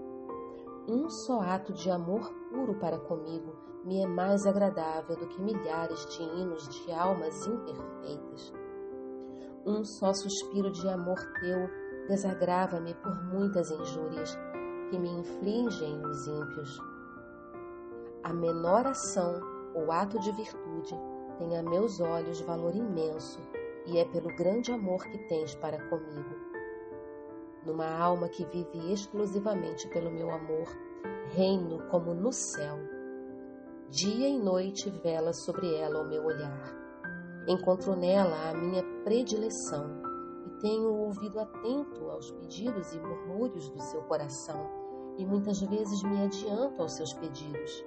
Um 0.90 1.10
só 1.10 1.42
ato 1.42 1.74
de 1.74 1.90
amor 1.90 2.32
puro 2.50 2.74
para 2.76 2.98
comigo 2.98 3.54
me 3.84 4.02
é 4.02 4.06
mais 4.06 4.46
agradável 4.46 5.16
do 5.16 5.26
que 5.26 5.42
milhares 5.42 6.06
de 6.06 6.22
hinos 6.22 6.66
de 6.66 6.90
almas 6.90 7.46
imperfeitas. 7.46 8.54
Um 9.66 9.84
só 9.84 10.14
suspiro 10.14 10.70
de 10.70 10.88
amor 10.88 11.18
teu 11.40 11.68
desagrava-me 12.08 12.94
por 12.94 13.22
muitas 13.24 13.70
injúrias 13.70 14.34
que 14.88 14.98
me 14.98 15.10
infligem 15.10 16.00
os 16.06 16.26
ímpios. 16.26 16.80
A 18.24 18.32
menor 18.32 18.86
ação 18.86 19.42
ou 19.74 19.92
ato 19.92 20.18
de 20.20 20.32
virtude 20.32 20.98
tem 21.36 21.54
a 21.58 21.62
meus 21.62 22.00
olhos 22.00 22.40
valor 22.40 22.74
imenso 22.74 23.38
e 23.84 23.98
é 23.98 24.06
pelo 24.06 24.34
grande 24.36 24.72
amor 24.72 25.04
que 25.04 25.18
tens 25.28 25.54
para 25.54 25.86
comigo. 25.90 26.47
Numa 27.68 27.86
alma 27.98 28.30
que 28.30 28.46
vive 28.46 28.90
exclusivamente 28.90 29.86
pelo 29.90 30.10
meu 30.10 30.30
amor, 30.30 30.66
reino 31.34 31.86
como 31.90 32.14
no 32.14 32.32
céu. 32.32 32.78
Dia 33.90 34.26
e 34.26 34.38
noite 34.38 34.88
vela 34.88 35.34
sobre 35.34 35.74
ela 35.74 36.00
o 36.00 36.08
meu 36.08 36.24
olhar. 36.24 36.74
Encontro 37.46 37.94
nela 37.94 38.48
a 38.48 38.54
minha 38.54 38.82
predileção 39.04 40.00
e 40.46 40.60
tenho 40.62 40.94
ouvido 40.94 41.38
atento 41.38 42.08
aos 42.08 42.30
pedidos 42.30 42.94
e 42.94 43.00
murmúrios 43.00 43.68
do 43.68 43.82
seu 43.82 44.00
coração 44.04 44.66
e 45.18 45.26
muitas 45.26 45.60
vezes 45.60 46.02
me 46.04 46.24
adianto 46.24 46.80
aos 46.80 46.96
seus 46.96 47.12
pedidos. 47.12 47.84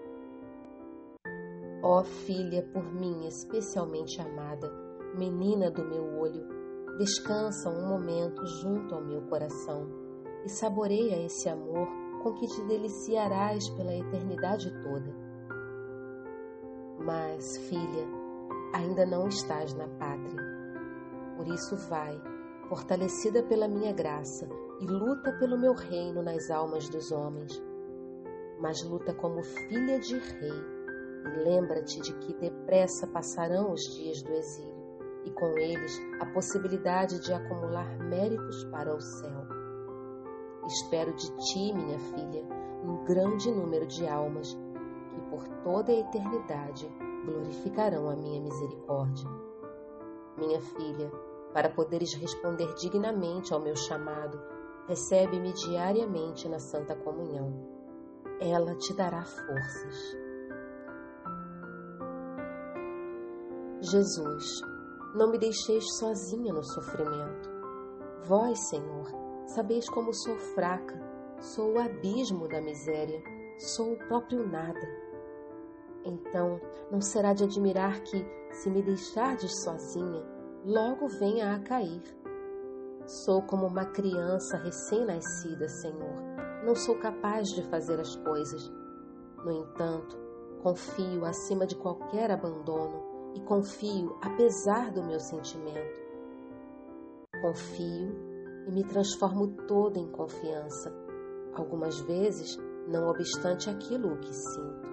Ó 1.81 2.01
oh, 2.01 2.03
filha 2.03 2.61
por 2.71 2.83
mim 2.83 3.25
especialmente 3.25 4.21
amada, 4.21 4.71
menina 5.17 5.71
do 5.71 5.83
meu 5.83 6.19
olho, 6.19 6.60
descansa 7.01 7.67
um 7.67 7.87
momento 7.87 8.45
junto 8.45 8.93
ao 8.93 9.03
meu 9.03 9.23
coração 9.23 9.87
e 10.45 10.49
saboreia 10.49 11.25
esse 11.25 11.49
amor 11.49 11.87
com 12.21 12.31
que 12.33 12.45
te 12.45 12.61
deliciarás 12.65 13.67
pela 13.71 13.95
eternidade 13.95 14.71
toda. 14.83 15.11
Mas, 16.99 17.57
filha, 17.67 18.07
ainda 18.71 19.03
não 19.03 19.27
estás 19.27 19.73
na 19.73 19.87
pátria. 19.87 20.43
Por 21.35 21.47
isso 21.47 21.75
vai, 21.89 22.21
fortalecida 22.69 23.41
pela 23.41 23.67
minha 23.67 23.91
graça, 23.91 24.47
e 24.79 24.85
luta 24.85 25.31
pelo 25.39 25.57
meu 25.57 25.73
reino 25.73 26.21
nas 26.21 26.51
almas 26.51 26.87
dos 26.87 27.11
homens. 27.11 27.51
Mas 28.59 28.83
luta 28.83 29.11
como 29.11 29.41
filha 29.41 29.99
de 29.99 30.19
rei 30.19 30.63
e 31.25 31.43
lembra-te 31.43 31.99
de 31.99 32.13
que 32.19 32.33
depressa 32.35 33.07
passarão 33.07 33.71
os 33.71 33.81
dias 33.95 34.21
do 34.21 34.33
exílio, 34.33 34.80
e 35.23 35.31
com 35.31 35.57
eles 35.57 35.99
a 36.19 36.25
possibilidade 36.27 37.19
de 37.19 37.33
acumular 37.33 37.97
méritos 37.99 38.63
para 38.65 38.95
o 38.95 38.99
céu. 38.99 39.45
Espero 40.65 41.13
de 41.13 41.35
ti, 41.37 41.73
minha 41.73 41.99
filha, 41.99 42.43
um 42.83 43.03
grande 43.05 43.51
número 43.51 43.85
de 43.85 44.07
almas 44.07 44.53
que 45.13 45.21
por 45.29 45.47
toda 45.63 45.91
a 45.91 45.99
eternidade 45.99 46.89
glorificarão 47.25 48.09
a 48.09 48.15
minha 48.15 48.41
misericórdia. 48.41 49.29
Minha 50.37 50.61
filha, 50.61 51.11
para 51.53 51.69
poderes 51.69 52.13
responder 52.13 52.73
dignamente 52.75 53.53
ao 53.53 53.59
meu 53.59 53.75
chamado, 53.75 54.39
recebe-me 54.87 55.53
diariamente 55.53 56.47
na 56.47 56.59
Santa 56.59 56.95
Comunhão. 56.95 57.53
Ela 58.39 58.75
te 58.75 58.95
dará 58.95 59.23
forças. 59.23 60.17
Jesus, 63.81 64.61
não 65.13 65.29
me 65.29 65.37
deixeis 65.37 65.83
sozinha 65.97 66.53
no 66.53 66.63
sofrimento. 66.63 67.49
Vós, 68.23 68.57
Senhor, 68.69 69.11
sabeis 69.45 69.89
como 69.89 70.13
sou 70.13 70.37
fraca, 70.37 70.97
sou 71.39 71.73
o 71.73 71.79
abismo 71.79 72.47
da 72.47 72.61
miséria, 72.61 73.21
sou 73.57 73.93
o 73.93 73.97
próprio 74.07 74.47
nada. 74.47 74.79
Então, 76.05 76.59
não 76.89 77.01
será 77.01 77.33
de 77.33 77.43
admirar 77.43 78.01
que, 78.01 78.25
se 78.51 78.69
me 78.69 78.81
deixardes 78.81 79.51
sozinha, 79.63 80.25
logo 80.65 81.07
venha 81.19 81.55
a 81.55 81.59
cair. 81.59 82.03
Sou 83.05 83.41
como 83.41 83.67
uma 83.67 83.85
criança 83.85 84.57
recém-nascida, 84.57 85.67
Senhor. 85.67 86.15
Não 86.63 86.75
sou 86.75 86.95
capaz 86.97 87.49
de 87.49 87.63
fazer 87.69 87.99
as 87.99 88.15
coisas. 88.15 88.71
No 89.43 89.51
entanto, 89.51 90.17
confio 90.61 91.25
acima 91.25 91.65
de 91.65 91.75
qualquer 91.75 92.31
abandono 92.31 93.10
e 93.33 93.41
confio 93.41 94.15
apesar 94.21 94.91
do 94.91 95.03
meu 95.03 95.19
sentimento. 95.19 95.99
Confio 97.41 98.13
e 98.67 98.71
me 98.71 98.83
transformo 98.83 99.47
toda 99.67 99.99
em 99.99 100.11
confiança, 100.11 100.93
algumas 101.53 101.99
vezes 102.01 102.57
não 102.87 103.07
obstante 103.09 103.69
aquilo 103.69 104.13
o 104.13 104.17
que 104.17 104.33
sinto. 104.33 104.91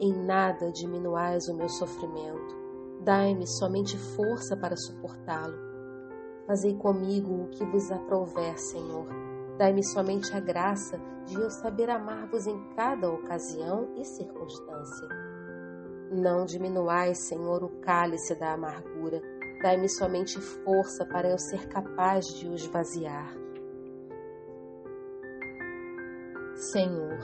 Em 0.00 0.12
nada 0.24 0.70
diminuais 0.70 1.48
o 1.48 1.56
meu 1.56 1.68
sofrimento, 1.68 2.56
dai-me 3.02 3.46
somente 3.46 3.96
força 3.98 4.56
para 4.56 4.76
suportá-lo. 4.76 5.58
Fazei 6.46 6.74
comigo 6.76 7.42
o 7.42 7.48
que 7.48 7.64
vos 7.64 7.90
aprouver, 7.90 8.58
Senhor. 8.58 9.06
Dai-me 9.58 9.84
somente 9.84 10.34
a 10.36 10.40
graça 10.40 10.98
de 11.26 11.34
eu 11.34 11.50
saber 11.50 11.90
amar-vos 11.90 12.46
em 12.46 12.58
cada 12.74 13.10
ocasião 13.10 13.92
e 13.96 14.04
circunstância. 14.04 15.37
Não 16.10 16.46
diminuais, 16.46 17.18
Senhor, 17.18 17.62
o 17.62 17.68
cálice 17.80 18.34
da 18.34 18.54
amargura. 18.54 19.20
Dai-me 19.62 19.88
somente 19.90 20.40
força 20.40 21.04
para 21.04 21.28
eu 21.28 21.38
ser 21.38 21.68
capaz 21.68 22.26
de 22.26 22.48
o 22.48 22.54
esvaziar. 22.54 23.36
Senhor, 26.54 27.18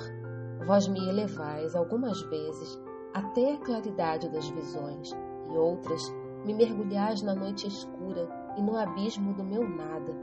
vós 0.66 0.86
me 0.86 1.08
elevais 1.08 1.74
algumas 1.74 2.20
vezes 2.22 2.78
até 3.14 3.54
a 3.54 3.58
claridade 3.58 4.28
das 4.28 4.48
visões, 4.50 5.10
e 5.48 5.56
outras 5.56 6.02
me 6.44 6.52
mergulhais 6.52 7.22
na 7.22 7.34
noite 7.34 7.66
escura 7.66 8.28
e 8.56 8.62
no 8.62 8.76
abismo 8.76 9.32
do 9.32 9.42
meu 9.42 9.66
nada. 9.66 10.14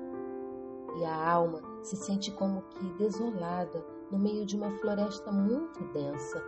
E 0.97 1.05
a 1.05 1.31
alma 1.31 1.61
se 1.81 1.95
sente 1.95 2.31
como 2.31 2.61
que 2.63 2.85
desolada 2.93 3.83
no 4.11 4.19
meio 4.19 4.45
de 4.45 4.55
uma 4.55 4.69
floresta 4.79 5.31
muito 5.31 5.83
densa. 5.93 6.43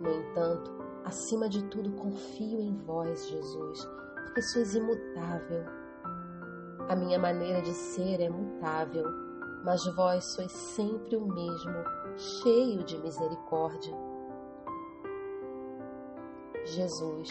No 0.00 0.10
entanto, 0.10 0.81
acima 1.04 1.48
de 1.48 1.64
tudo 1.68 1.92
confio 1.92 2.60
em 2.60 2.76
vós, 2.84 3.28
Jesus, 3.28 3.84
porque 4.24 4.42
sois 4.42 4.74
imutável. 4.74 5.64
A 6.88 6.96
minha 6.96 7.18
maneira 7.18 7.62
de 7.62 7.72
ser 7.72 8.20
é 8.20 8.28
mutável 8.28 9.22
mas 9.64 9.84
vós 9.94 10.24
sois 10.34 10.50
sempre 10.50 11.16
o 11.16 11.26
mesmo, 11.26 11.84
cheio 12.16 12.82
de 12.84 12.98
misericórdia. 12.98 13.94
Jesus, 16.64 17.28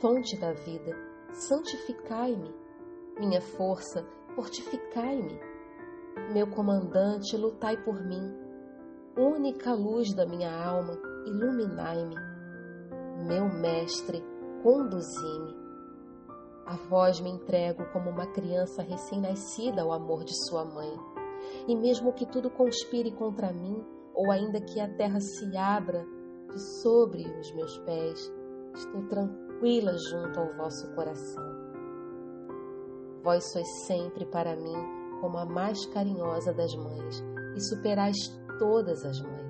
fonte 0.00 0.38
da 0.38 0.52
vida, 0.52 0.96
santificai-me. 1.32 2.54
Minha 3.18 3.40
força, 3.40 4.04
fortificai-me. 4.34 5.40
Meu 6.32 6.46
comandante, 6.48 7.36
lutai 7.36 7.76
por 7.76 8.00
mim. 8.04 8.32
Única 9.16 9.74
luz 9.74 10.14
da 10.14 10.26
minha 10.26 10.50
alma, 10.50 10.96
iluminai-me. 11.26 12.33
Meu 13.22 13.48
mestre, 13.48 14.22
conduzi-me. 14.62 15.54
A 16.66 16.76
vós 16.88 17.20
me 17.20 17.30
entrego 17.30 17.84
como 17.92 18.10
uma 18.10 18.26
criança 18.26 18.82
recém-nascida 18.82 19.82
ao 19.82 19.92
amor 19.92 20.24
de 20.24 20.32
sua 20.48 20.64
mãe 20.64 21.14
e 21.66 21.76
mesmo 21.76 22.12
que 22.12 22.26
tudo 22.26 22.50
conspire 22.50 23.10
contra 23.12 23.52
mim, 23.52 23.84
ou 24.14 24.30
ainda 24.30 24.60
que 24.60 24.80
a 24.80 24.88
terra 24.88 25.20
se 25.20 25.56
abra 25.56 26.06
de 26.50 26.60
sobre 26.82 27.22
os 27.22 27.52
meus 27.54 27.78
pés, 27.78 28.32
estou 28.74 29.02
tranquila 29.08 29.92
junto 30.10 30.38
ao 30.38 30.54
vosso 30.54 30.94
coração. 30.94 31.44
Vós 33.22 33.50
sois 33.52 33.68
sempre 33.86 34.26
para 34.26 34.54
mim 34.54 34.76
como 35.20 35.38
a 35.38 35.46
mais 35.46 35.86
carinhosa 35.86 36.52
das 36.52 36.74
mães, 36.76 37.24
e 37.56 37.60
superais 37.60 38.16
todas 38.58 39.04
as 39.04 39.20
mães. 39.22 39.43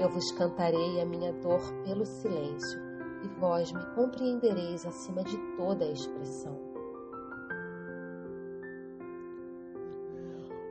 Eu 0.00 0.08
vos 0.08 0.32
cantarei 0.32 0.98
a 0.98 1.04
minha 1.04 1.30
dor 1.30 1.60
pelo 1.84 2.06
silêncio, 2.06 2.80
e 3.22 3.28
vós 3.38 3.70
me 3.70 3.84
compreendereis 3.94 4.86
acima 4.86 5.22
de 5.22 5.36
toda 5.58 5.84
a 5.84 5.92
expressão. 5.92 6.58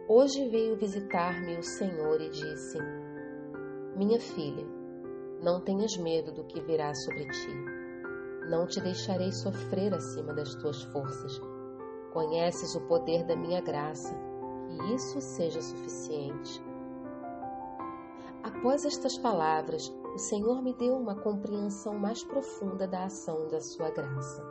Hoje 0.08 0.50
veio 0.50 0.76
visitar-me 0.76 1.60
o 1.60 1.62
Senhor 1.62 2.20
e 2.20 2.30
disse: 2.32 2.80
Minha 3.96 4.20
filha, 4.20 4.66
não 5.44 5.62
tenhas 5.62 5.96
medo 5.98 6.32
do 6.32 6.44
que 6.46 6.60
virá 6.62 6.92
sobre 6.96 7.28
ti. 7.28 7.54
Não 8.50 8.66
te 8.66 8.82
deixarei 8.82 9.32
sofrer 9.32 9.94
acima 9.94 10.34
das 10.34 10.56
tuas 10.56 10.82
forças. 10.86 11.40
Conheces 12.12 12.74
o 12.74 12.82
poder 12.88 13.24
da 13.28 13.36
minha 13.36 13.62
graça, 13.62 14.12
que 14.66 14.96
isso 14.96 15.22
seja 15.22 15.62
suficiente. 15.62 16.69
Após 18.60 18.84
estas 18.84 19.18
palavras, 19.18 19.88
o 20.14 20.18
Senhor 20.18 20.62
me 20.62 20.74
deu 20.74 20.94
uma 20.94 21.16
compreensão 21.16 21.98
mais 21.98 22.22
profunda 22.26 22.86
da 22.86 23.06
ação 23.06 23.48
da 23.48 23.62
sua 23.62 23.90
graça. 23.90 24.44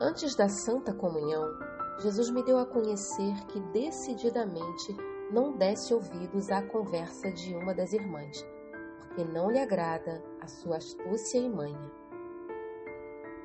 Antes 0.00 0.34
da 0.34 0.48
Santa 0.48 0.92
Comunhão, 0.92 1.56
Jesus 2.00 2.30
me 2.32 2.42
deu 2.42 2.58
a 2.58 2.66
conhecer 2.66 3.46
que 3.46 3.60
decididamente 3.72 4.96
não 5.32 5.56
desse 5.56 5.94
ouvidos 5.94 6.50
à 6.50 6.66
conversa 6.66 7.30
de 7.30 7.54
uma 7.54 7.74
das 7.76 7.92
irmãs, 7.92 8.36
porque 8.98 9.22
não 9.22 9.52
lhe 9.52 9.60
agrada 9.60 10.20
a 10.40 10.48
sua 10.48 10.78
astúcia 10.78 11.38
e 11.38 11.48
manha. 11.48 11.92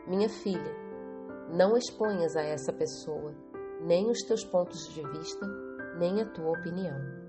Minha 0.07 0.27
filha, 0.27 0.75
não 1.51 1.77
exponhas 1.77 2.35
a 2.35 2.41
essa 2.41 2.73
pessoa 2.73 3.35
nem 3.81 4.09
os 4.09 4.23
teus 4.23 4.43
pontos 4.43 4.87
de 4.91 5.07
vista, 5.07 5.45
nem 5.99 6.19
a 6.19 6.25
tua 6.25 6.49
opinião. 6.49 7.24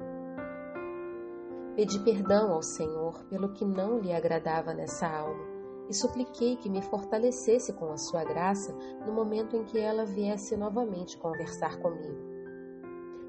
Pedi 1.77 2.01
perdão 2.01 2.55
ao 2.55 2.63
Senhor 2.63 3.23
pelo 3.27 3.53
que 3.53 3.63
não 3.63 3.99
lhe 3.99 4.11
agradava 4.11 4.73
nessa 4.73 5.07
alma 5.07 5.45
e 5.91 5.95
supliquei 5.95 6.57
que 6.57 6.71
me 6.71 6.81
fortalecesse 6.81 7.71
com 7.75 7.93
a 7.93 7.99
sua 7.99 8.25
graça 8.25 8.75
no 9.05 9.13
momento 9.13 9.55
em 9.55 9.63
que 9.63 9.79
ela 9.79 10.07
viesse 10.07 10.57
novamente 10.57 11.19
conversar 11.19 11.79
comigo. 11.79 12.17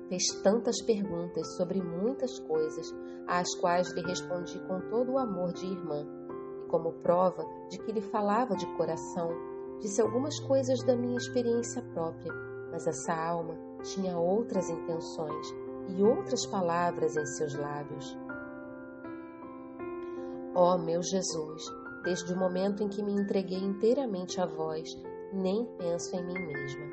Fez 0.08 0.24
tantas 0.42 0.82
perguntas 0.82 1.58
sobre 1.58 1.84
muitas 1.84 2.40
coisas, 2.40 2.88
às 3.28 3.54
quais 3.60 3.92
lhe 3.92 4.02
respondi 4.02 4.58
com 4.66 4.80
todo 4.90 5.12
o 5.12 5.18
amor 5.18 5.52
de 5.52 5.66
irmã, 5.66 6.08
e 6.64 6.70
como 6.70 6.94
prova 7.04 7.44
de 7.70 7.78
que 7.80 7.92
lhe 7.92 8.02
falava 8.02 8.56
de 8.56 8.66
coração, 8.78 9.30
disse 9.82 10.02
algumas 10.02 10.40
coisas 10.40 10.82
da 10.86 10.96
minha 10.96 11.18
experiência 11.18 11.82
própria, 11.94 12.34
mas 12.72 12.88
essa 12.88 13.14
alma 13.14 13.58
tinha 13.84 14.18
outras 14.18 14.70
intenções 14.70 15.48
e 15.90 16.02
outras 16.02 16.46
palavras 16.46 17.18
em 17.18 17.26
seus 17.26 17.54
lábios. 17.54 18.27
Ó 20.60 20.74
oh, 20.74 20.78
meu 20.80 21.04
Jesus, 21.04 21.62
Desde 22.08 22.34
o 22.34 22.38
momento 22.38 22.82
em 22.82 22.88
que 22.88 23.04
me 23.04 23.12
entreguei 23.12 23.60
inteiramente 23.60 24.40
a 24.40 24.46
vós, 24.46 24.88
nem 25.34 25.66
penso 25.78 26.16
em 26.16 26.26
mim 26.26 26.40
mesma. 26.40 26.86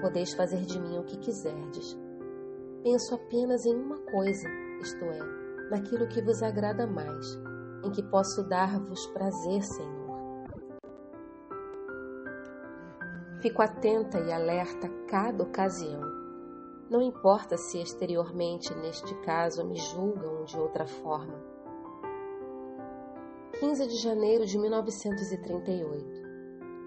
Podeis 0.00 0.32
fazer 0.34 0.64
de 0.64 0.78
mim 0.78 0.98
o 0.98 1.04
que 1.04 1.18
quiserdes. 1.18 1.98
Penso 2.84 3.16
apenas 3.16 3.66
em 3.66 3.74
uma 3.74 3.98
coisa, 3.98 4.48
isto 4.80 5.04
é, 5.04 5.18
naquilo 5.68 6.06
que 6.06 6.22
vos 6.22 6.40
agrada 6.40 6.86
mais, 6.86 7.26
em 7.84 7.90
que 7.90 8.04
posso 8.04 8.44
dar-vos 8.44 9.04
prazer, 9.08 9.62
Senhor. 9.64 10.18
Fico 13.42 13.60
atenta 13.60 14.20
e 14.20 14.32
alerta 14.32 14.88
cada 15.08 15.42
ocasião. 15.42 16.02
Não 16.88 17.02
importa 17.02 17.56
se 17.56 17.80
exteriormente, 17.80 18.72
neste 18.76 19.12
caso, 19.22 19.66
me 19.66 19.76
julgam 19.76 20.44
de 20.44 20.56
outra 20.56 20.86
forma 20.86 21.47
15 23.60 23.88
de 23.88 23.96
janeiro 23.96 24.46
de 24.46 24.56
1938. 24.56 26.06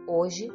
Hoje, 0.08 0.48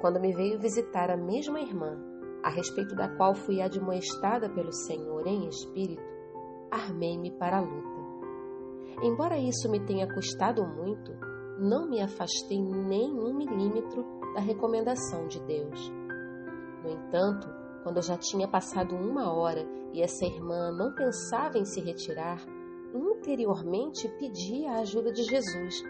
quando 0.00 0.18
me 0.18 0.32
veio 0.32 0.58
visitar 0.58 1.10
a 1.10 1.18
mesma 1.18 1.60
irmã, 1.60 1.98
a 2.42 2.48
respeito 2.48 2.94
da 2.94 3.14
qual 3.14 3.34
fui 3.34 3.60
admoestada 3.60 4.48
pelo 4.48 4.72
Senhor 4.72 5.26
em 5.26 5.46
espírito, 5.46 6.02
armei-me 6.70 7.30
para 7.32 7.58
a 7.58 7.60
luta. 7.60 8.00
Embora 9.02 9.36
isso 9.36 9.70
me 9.70 9.84
tenha 9.84 10.08
custado 10.14 10.66
muito, 10.66 11.12
não 11.58 11.90
me 11.90 12.00
afastei 12.00 12.58
nem 12.58 13.12
um 13.12 13.36
milímetro 13.36 14.02
da 14.32 14.40
recomendação 14.40 15.26
de 15.26 15.44
Deus. 15.44 15.92
No 16.82 16.90
entanto, 16.90 17.46
quando 17.82 18.00
já 18.00 18.16
tinha 18.16 18.48
passado 18.48 18.96
uma 18.96 19.30
hora 19.30 19.68
e 19.92 20.00
essa 20.00 20.24
irmã 20.24 20.72
não 20.72 20.94
pensava 20.94 21.58
em 21.58 21.66
se 21.66 21.82
retirar, 21.82 22.42
interiormente 22.94 24.08
pedia 24.18 24.72
a 24.72 24.78
ajuda 24.80 25.12
de 25.12 25.22
Jesus. 25.24 25.82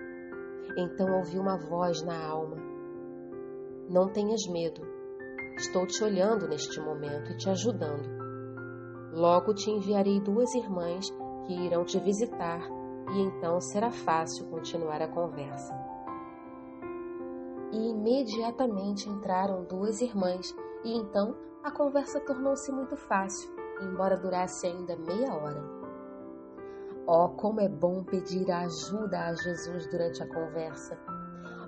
Então 0.76 1.18
ouvi 1.18 1.38
uma 1.38 1.56
voz 1.56 2.02
na 2.02 2.18
alma: 2.26 2.56
Não 3.88 4.08
tenhas 4.08 4.46
medo. 4.48 4.80
Estou 5.56 5.86
te 5.86 6.02
olhando 6.02 6.48
neste 6.48 6.80
momento 6.80 7.30
e 7.30 7.36
te 7.36 7.48
ajudando. 7.50 8.08
Logo 9.12 9.54
te 9.54 9.70
enviarei 9.70 10.20
duas 10.20 10.52
irmãs 10.54 11.08
que 11.46 11.54
irão 11.54 11.84
te 11.84 12.00
visitar 12.00 12.60
e 13.12 13.20
então 13.20 13.60
será 13.60 13.90
fácil 13.90 14.46
continuar 14.46 15.00
a 15.02 15.08
conversa. 15.08 15.72
E 17.70 17.90
imediatamente 17.90 19.08
entraram 19.08 19.64
duas 19.64 20.00
irmãs 20.00 20.54
e 20.84 20.96
então 20.96 21.36
a 21.62 21.70
conversa 21.70 22.20
tornou-se 22.20 22.70
muito 22.72 22.96
fácil, 22.96 23.50
embora 23.82 24.16
durasse 24.16 24.66
ainda 24.66 24.96
meia 24.96 25.32
hora. 25.34 25.73
Oh, 27.06 27.28
como 27.28 27.60
é 27.60 27.68
bom 27.68 28.02
pedir 28.02 28.50
ajuda 28.50 29.26
a 29.26 29.34
Jesus 29.34 29.86
durante 29.90 30.22
a 30.22 30.26
conversa. 30.26 30.98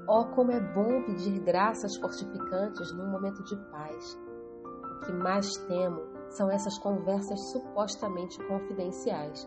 Oh, 0.09 0.25
como 0.35 0.51
é 0.51 0.59
bom 0.59 1.03
pedir 1.03 1.41
graças 1.41 1.95
fortificantes 1.99 2.91
num 2.95 3.11
momento 3.11 3.45
de 3.45 3.55
paz. 3.71 4.19
O 4.65 5.01
que 5.05 5.13
mais 5.13 5.55
temo 5.69 6.01
são 6.31 6.51
essas 6.51 6.79
conversas 6.79 7.39
supostamente 7.53 8.43
confidenciais. 8.47 9.47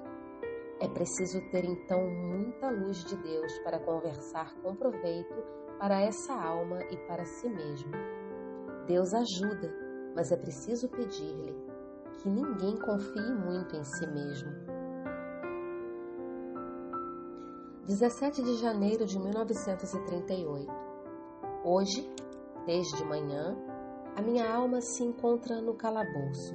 É 0.80 0.88
preciso 0.88 1.42
ter 1.50 1.66
então 1.66 2.08
muita 2.08 2.70
luz 2.70 3.04
de 3.06 3.18
Deus 3.18 3.52
para 3.64 3.80
conversar 3.80 4.54
com 4.62 4.76
proveito 4.76 5.44
para 5.80 6.02
essa 6.02 6.34
alma 6.34 6.84
e 6.92 6.98
para 7.08 7.26
si 7.26 7.50
mesmo. 7.50 7.92
Deus 8.86 9.12
ajuda, 9.12 9.74
mas 10.16 10.32
é 10.32 10.38
preciso 10.38 10.88
pedir-lhe 10.90 11.56
que 12.22 12.30
ninguém 12.30 12.78
confie 12.78 13.34
muito 13.34 13.76
em 13.76 13.84
si 13.84 14.06
mesmo. 14.06 14.79
17 17.90 18.44
de 18.44 18.54
janeiro 18.58 19.04
de 19.04 19.18
1938. 19.18 20.72
Hoje, 21.66 22.08
desde 22.64 23.04
manhã, 23.04 23.58
a 24.16 24.22
minha 24.22 24.48
alma 24.48 24.80
se 24.80 25.04
encontra 25.04 25.60
no 25.60 25.74
calabouço. 25.74 26.54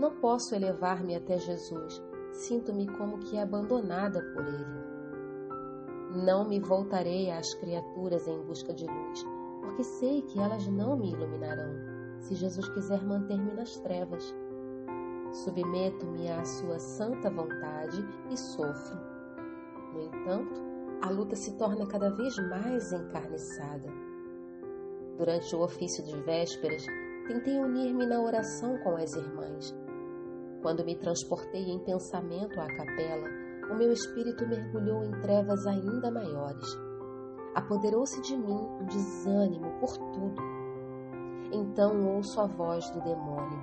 Não 0.00 0.18
posso 0.18 0.52
elevar-me 0.52 1.14
até 1.14 1.38
Jesus, 1.38 2.02
sinto-me 2.32 2.88
como 2.98 3.20
que 3.20 3.38
abandonada 3.38 4.20
por 4.34 4.44
Ele. 4.44 6.24
Não 6.24 6.48
me 6.48 6.58
voltarei 6.58 7.30
às 7.30 7.54
criaturas 7.60 8.26
em 8.26 8.42
busca 8.42 8.74
de 8.74 8.84
luz, 8.84 9.24
porque 9.60 9.84
sei 9.84 10.22
que 10.22 10.40
elas 10.40 10.66
não 10.66 10.96
me 10.96 11.12
iluminarão, 11.12 12.18
se 12.18 12.34
Jesus 12.34 12.68
quiser 12.70 13.00
manter-me 13.04 13.52
nas 13.52 13.78
trevas. 13.78 14.24
Submeto-me 15.44 16.28
à 16.32 16.44
Sua 16.44 16.80
santa 16.80 17.30
vontade 17.30 18.04
e 18.28 18.36
sofro 18.36 19.05
no 19.92 20.02
entanto, 20.02 20.66
a 21.02 21.10
luta 21.10 21.36
se 21.36 21.56
torna 21.56 21.86
cada 21.86 22.10
vez 22.10 22.36
mais 22.48 22.92
encarniçada. 22.92 23.88
Durante 25.16 25.54
o 25.54 25.60
ofício 25.60 26.04
de 26.04 26.20
vésperas, 26.22 26.84
tentei 27.26 27.58
unir-me 27.58 28.06
na 28.06 28.20
oração 28.20 28.78
com 28.78 28.96
as 28.96 29.14
irmãs. 29.14 29.74
Quando 30.62 30.84
me 30.84 30.96
transportei 30.96 31.62
em 31.62 31.78
pensamento 31.84 32.60
à 32.60 32.66
capela, 32.66 33.28
o 33.70 33.76
meu 33.76 33.92
espírito 33.92 34.46
mergulhou 34.46 35.04
em 35.04 35.12
trevas 35.20 35.66
ainda 35.66 36.10
maiores. 36.10 36.66
Apoderou-se 37.54 38.20
de 38.22 38.36
mim 38.36 38.68
um 38.80 38.84
desânimo 38.86 39.78
por 39.80 39.96
tudo. 39.96 40.42
Então 41.52 42.14
ouço 42.14 42.40
a 42.40 42.46
voz 42.46 42.88
do 42.90 43.00
demônio. 43.02 43.60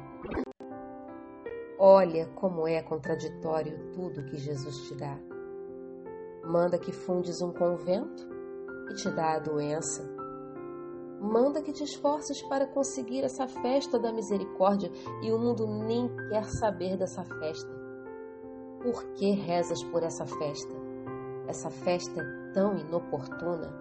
Olha 1.77 2.27
como 2.35 2.67
é 2.67 2.81
contraditório 2.81 3.91
tudo 3.91 4.23
que 4.25 4.37
Jesus 4.37 4.87
te 4.87 4.95
dá 4.95 5.32
manda 6.43 6.77
que 6.77 6.91
fundes 6.91 7.41
um 7.41 7.51
convento 7.53 8.27
e 8.89 8.95
te 8.95 9.09
dá 9.09 9.35
a 9.35 9.39
doença. 9.39 10.03
Manda 11.19 11.61
que 11.61 11.71
te 11.71 11.83
esforces 11.83 12.41
para 12.43 12.67
conseguir 12.67 13.23
essa 13.23 13.47
festa 13.47 13.97
da 13.97 14.11
misericórdia 14.11 14.91
e 15.21 15.31
o 15.31 15.39
mundo 15.39 15.65
nem 15.65 16.13
quer 16.29 16.43
saber 16.45 16.97
dessa 16.97 17.23
festa. 17.23 17.71
Por 18.81 19.05
que 19.13 19.31
rezas 19.31 19.81
por 19.85 20.03
essa 20.03 20.25
festa? 20.25 20.75
Essa 21.47 21.69
festa 21.69 22.19
é 22.21 22.51
tão 22.51 22.77
inoportuna. 22.77 23.73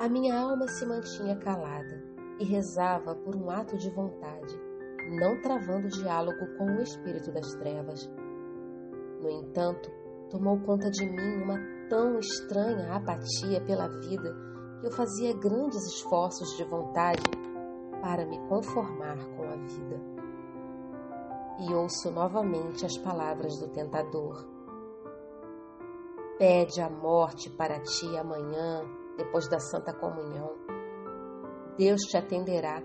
A 0.00 0.08
minha 0.08 0.38
alma 0.38 0.68
se 0.68 0.84
mantinha 0.84 1.36
calada 1.36 2.04
e 2.38 2.44
rezava 2.44 3.14
por 3.14 3.34
um 3.34 3.48
ato 3.48 3.78
de 3.78 3.88
vontade, 3.90 4.60
não 5.18 5.40
travando 5.40 5.88
diálogo 5.88 6.46
com 6.58 6.66
o 6.66 6.82
espírito 6.82 7.32
das 7.32 7.54
trevas. 7.54 8.10
No 9.24 9.30
entanto, 9.30 9.90
tomou 10.28 10.60
conta 10.60 10.90
de 10.90 11.08
mim 11.08 11.42
uma 11.42 11.58
tão 11.88 12.18
estranha 12.18 12.94
apatia 12.94 13.58
pela 13.62 13.88
vida 13.88 14.36
que 14.78 14.86
eu 14.86 14.92
fazia 14.92 15.34
grandes 15.34 15.82
esforços 15.94 16.54
de 16.58 16.64
vontade 16.64 17.22
para 18.02 18.26
me 18.26 18.38
conformar 18.48 19.16
com 19.34 19.44
a 19.44 19.56
vida. 19.56 19.98
E 21.58 21.72
ouço 21.72 22.10
novamente 22.10 22.84
as 22.84 22.98
palavras 22.98 23.58
do 23.58 23.68
tentador. 23.68 24.46
Pede 26.36 26.82
a 26.82 26.90
morte 26.90 27.48
para 27.48 27.80
ti 27.80 28.18
amanhã, 28.18 28.82
depois 29.16 29.48
da 29.48 29.58
Santa 29.58 29.94
Comunhão. 29.94 30.52
Deus 31.78 32.02
te 32.02 32.18
atenderá, 32.18 32.82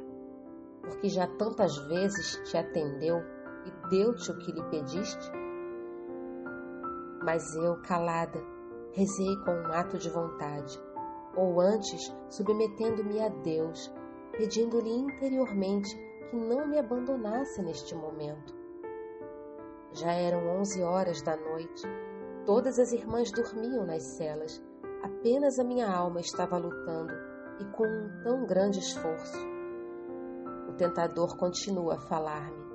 porque 0.84 1.10
já 1.10 1.28
tantas 1.28 1.75
vezes 1.89 2.49
te 2.49 2.56
atendeu 2.56 3.17
e 3.65 3.89
deu-te 3.89 4.32
o 4.32 4.38
que 4.38 4.54
lhe 4.54 4.63
pediste. 4.69 5.38
Mas 7.31 7.55
eu, 7.55 7.79
calada, 7.83 8.43
rezei 8.91 9.37
com 9.45 9.51
um 9.51 9.71
ato 9.71 9.99
de 9.99 10.09
vontade, 10.09 10.81
ou 11.37 11.61
antes, 11.61 12.11
submetendo-me 12.27 13.19
a 13.19 13.29
Deus, 13.29 13.93
pedindo-lhe 14.31 14.89
interiormente 14.89 15.95
que 16.27 16.35
não 16.35 16.67
me 16.67 16.79
abandonasse 16.79 17.61
neste 17.61 17.93
momento. 17.93 18.51
Já 19.91 20.11
eram 20.11 20.59
onze 20.59 20.81
horas 20.81 21.21
da 21.21 21.37
noite, 21.37 21.83
todas 22.47 22.79
as 22.79 22.91
irmãs 22.93 23.31
dormiam 23.31 23.85
nas 23.85 24.01
celas, 24.17 24.59
apenas 25.03 25.59
a 25.59 25.63
minha 25.63 25.87
alma 25.87 26.21
estava 26.21 26.57
lutando 26.57 27.13
e 27.59 27.65
com 27.65 27.85
um 27.85 28.23
tão 28.23 28.47
grande 28.47 28.79
esforço. 28.79 29.37
O 30.67 30.73
tentador 30.73 31.37
continua 31.37 31.93
a 31.93 31.99
falar-me. 31.99 32.65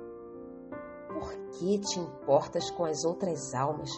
Por 1.09 1.29
que 1.59 1.77
te 1.77 1.99
importas 1.99 2.71
com 2.71 2.85
as 2.85 3.03
outras 3.03 3.53
almas? 3.53 3.89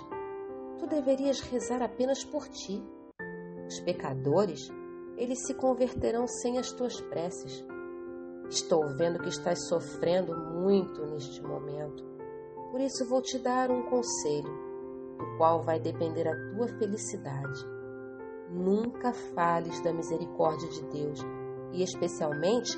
Tu 0.79 0.87
deverias 0.87 1.39
rezar 1.41 1.81
apenas 1.81 2.23
por 2.23 2.47
ti. 2.47 2.83
Os 3.67 3.79
pecadores, 3.81 4.69
eles 5.17 5.45
se 5.45 5.53
converterão 5.53 6.27
sem 6.27 6.57
as 6.57 6.71
tuas 6.71 7.01
preces. 7.01 7.65
Estou 8.49 8.87
vendo 8.95 9.19
que 9.19 9.29
estás 9.29 9.67
sofrendo 9.67 10.35
muito 10.37 11.05
neste 11.07 11.41
momento. 11.41 12.05
Por 12.71 12.79
isso 12.79 13.07
vou 13.09 13.21
te 13.21 13.39
dar 13.39 13.71
um 13.71 13.83
conselho, 13.89 14.53
do 15.17 15.37
qual 15.37 15.63
vai 15.63 15.79
depender 15.79 16.27
a 16.27 16.55
tua 16.55 16.67
felicidade. 16.77 17.65
Nunca 18.49 19.11
fales 19.33 19.81
da 19.83 19.91
misericórdia 19.91 20.69
de 20.69 20.83
Deus 20.85 21.19
e, 21.73 21.83
especialmente, 21.83 22.77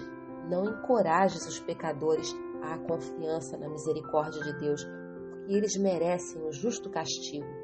não 0.50 0.64
encorajes 0.66 1.46
os 1.46 1.60
pecadores 1.60 2.34
à 2.62 2.78
confiança 2.80 3.58
na 3.58 3.70
misericórdia 3.70 4.42
de 4.42 4.58
Deus, 4.58 4.84
porque 4.84 5.54
eles 5.54 5.78
merecem 5.78 6.42
o 6.44 6.52
justo 6.52 6.90
castigo. 6.90 7.59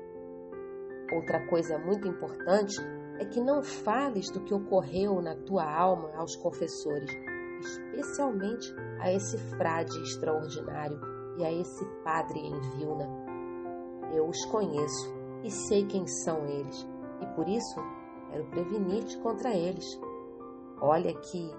Outra 1.12 1.46
coisa 1.48 1.78
muito 1.78 2.08
importante 2.08 2.76
é 3.20 3.26
que 3.26 3.40
não 3.40 3.62
fales 3.62 4.30
do 4.32 4.42
que 4.42 4.54
ocorreu 4.54 5.22
na 5.22 5.36
tua 5.36 5.64
alma 5.64 6.12
aos 6.16 6.36
confessores, 6.36 7.10
especialmente 7.60 8.74
a 9.00 9.12
esse 9.12 9.38
frade 9.58 9.98
extraordinário 10.02 11.00
e 11.38 11.46
a 11.46 11.52
esse 11.52 11.86
padre 12.04 12.40
em 12.40 12.60
Vilna. 12.72 13.08
Eu 14.14 14.28
os 14.28 14.46
conheço 14.46 15.14
e 15.44 15.52
sei 15.52 15.86
quem 15.86 16.08
são 16.08 16.46
eles, 16.46 16.88
e 17.22 17.26
por 17.36 17.48
isso 17.48 17.80
quero 18.30 18.46
prevenir-te 18.46 19.18
contra 19.20 19.54
eles. 19.54 19.86
Olha 20.82 21.14
que, 21.14 21.52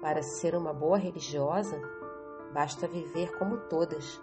para 0.00 0.22
ser 0.22 0.54
uma 0.54 0.72
boa 0.72 0.98
religiosa, 0.98 1.80
basta 2.52 2.86
viver 2.86 3.36
como 3.38 3.56
todas. 3.68 4.22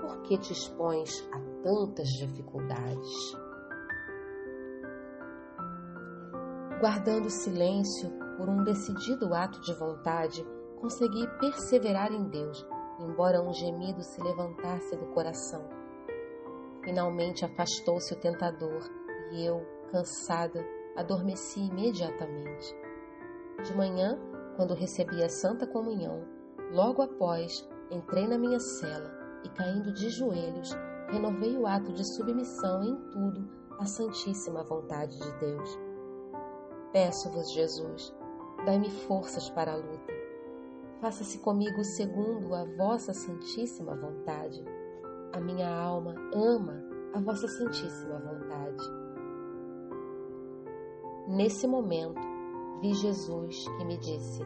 Por 0.00 0.22
que 0.22 0.38
te 0.38 0.52
expões 0.52 1.26
a 1.32 1.38
tantas 1.62 2.08
dificuldades? 2.08 3.45
Guardando 6.78 7.30
silêncio 7.30 8.10
por 8.36 8.50
um 8.50 8.62
decidido 8.62 9.32
ato 9.32 9.58
de 9.62 9.72
vontade, 9.72 10.46
consegui 10.78 11.26
perseverar 11.40 12.12
em 12.12 12.28
Deus, 12.28 12.66
embora 13.00 13.40
um 13.40 13.50
gemido 13.50 14.02
se 14.02 14.22
levantasse 14.22 14.94
do 14.94 15.06
coração. 15.06 15.66
Finalmente 16.84 17.46
afastou-se 17.46 18.12
o 18.12 18.20
tentador 18.20 18.82
e 19.32 19.42
eu, 19.42 19.66
cansada, 19.90 20.62
adormeci 20.94 21.60
imediatamente. 21.60 22.76
De 23.64 23.74
manhã, 23.74 24.18
quando 24.54 24.74
recebi 24.74 25.22
a 25.22 25.30
Santa 25.30 25.66
Comunhão, 25.66 26.26
logo 26.72 27.00
após 27.00 27.66
entrei 27.90 28.28
na 28.28 28.36
minha 28.36 28.60
cela 28.60 29.10
e, 29.42 29.48
caindo 29.48 29.94
de 29.94 30.10
joelhos, 30.10 30.76
renovei 31.08 31.56
o 31.56 31.66
ato 31.66 31.90
de 31.94 32.04
submissão 32.14 32.82
em 32.82 32.96
tudo 33.12 33.48
à 33.78 33.86
Santíssima 33.86 34.62
Vontade 34.62 35.18
de 35.18 35.38
Deus. 35.38 35.85
Peço-vos, 36.96 37.52
Jesus, 37.52 38.10
dai-me 38.64 38.88
forças 38.88 39.50
para 39.50 39.70
a 39.70 39.76
luta. 39.76 40.14
Faça-se 40.98 41.38
comigo 41.40 41.84
segundo 41.84 42.54
a 42.54 42.64
vossa 42.64 43.12
santíssima 43.12 43.94
vontade. 43.94 44.64
A 45.34 45.38
minha 45.38 45.68
alma 45.68 46.14
ama 46.32 46.82
a 47.12 47.20
vossa 47.20 47.46
santíssima 47.48 48.18
vontade. 48.18 48.82
Nesse 51.28 51.66
momento, 51.66 52.18
vi 52.80 52.94
Jesus 52.94 53.68
que 53.76 53.84
me 53.84 53.98
disse: 53.98 54.42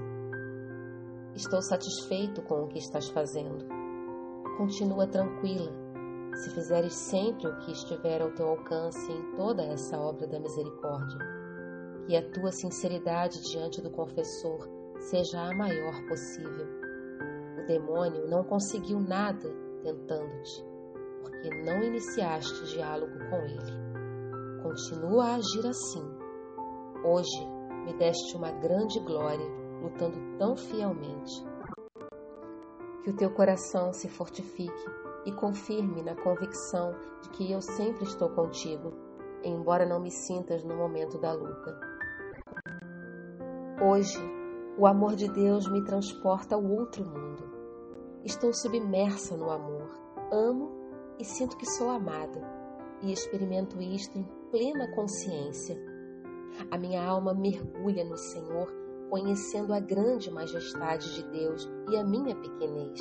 Estou 1.37 1.63
satisfeito 1.63 2.43
com 2.43 2.65
o 2.65 2.67
que 2.67 2.79
estás 2.79 3.09
fazendo. 3.11 3.65
Continua 4.57 5.07
tranquila. 5.07 5.71
se 6.35 6.51
fizeres 6.51 6.95
sempre 6.95 7.47
o 7.47 7.59
que 7.61 7.71
estiver 7.71 8.21
ao 8.21 8.33
teu 8.33 8.49
alcance 8.49 9.13
em 9.13 9.37
toda 9.37 9.63
essa 9.63 9.97
obra 10.01 10.27
da 10.27 10.41
misericórdia, 10.41 11.40
que 12.11 12.17
a 12.17 12.29
tua 12.29 12.51
sinceridade 12.51 13.41
diante 13.53 13.81
do 13.81 13.89
confessor 13.89 14.69
seja 14.99 15.43
a 15.43 15.55
maior 15.55 15.95
possível. 16.09 16.67
O 17.57 17.67
demônio 17.69 18.27
não 18.27 18.43
conseguiu 18.43 18.99
nada 18.99 19.49
tentando-te, 19.85 20.65
porque 21.23 21.63
não 21.63 21.81
iniciaste 21.85 22.75
diálogo 22.75 23.13
com 23.31 23.37
ele. 23.37 24.61
Continua 24.61 25.25
a 25.25 25.35
agir 25.37 25.65
assim. 25.65 26.03
Hoje 27.05 27.47
me 27.85 27.95
deste 27.97 28.37
uma 28.37 28.51
grande 28.51 28.99
glória, 28.99 29.47
lutando 29.81 30.37
tão 30.37 30.57
fielmente. 30.57 31.45
Que 33.05 33.11
o 33.11 33.17
teu 33.17 33.31
coração 33.31 33.93
se 33.93 34.09
fortifique 34.09 34.85
e 35.27 35.31
confirme 35.31 36.03
na 36.03 36.17
convicção 36.17 36.93
de 37.23 37.31
que 37.31 37.53
eu 37.53 37.63
sempre 37.63 38.03
estou 38.03 38.31
contigo, 38.31 38.93
embora 39.45 39.87
não 39.87 40.01
me 40.01 40.11
sintas 40.11 40.65
no 40.65 40.75
momento 40.75 41.17
da 41.17 41.33
luta. 41.33 41.90
Hoje, 43.83 44.19
o 44.77 44.87
amor 44.87 45.17
de 45.17 45.29
Deus 45.29 45.67
me 45.71 45.83
transporta 45.85 46.55
ao 46.55 46.65
outro 46.65 47.05
mundo. 47.05 47.43
Estou 48.25 48.53
submersa 48.53 49.37
no 49.37 49.51
amor, 49.51 49.89
amo 50.31 50.71
e 51.19 51.25
sinto 51.25 51.57
que 51.57 51.67
sou 51.67 51.89
amada, 51.89 52.41
e 53.03 53.13
experimento 53.13 53.81
isto 53.81 54.19
em 54.19 54.25
plena 54.51 54.91
consciência. 54.95 55.77
A 56.71 56.77
minha 56.77 57.03
alma 57.03 57.33
mergulha 57.33 58.05
no 58.05 58.17
Senhor, 58.17 58.71
conhecendo 59.09 59.73
a 59.73 59.81
grande 59.81 60.31
majestade 60.31 61.15
de 61.15 61.31
Deus 61.31 61.67
e 61.91 61.97
a 61.97 62.05
minha 62.05 62.37
pequenez 62.37 63.01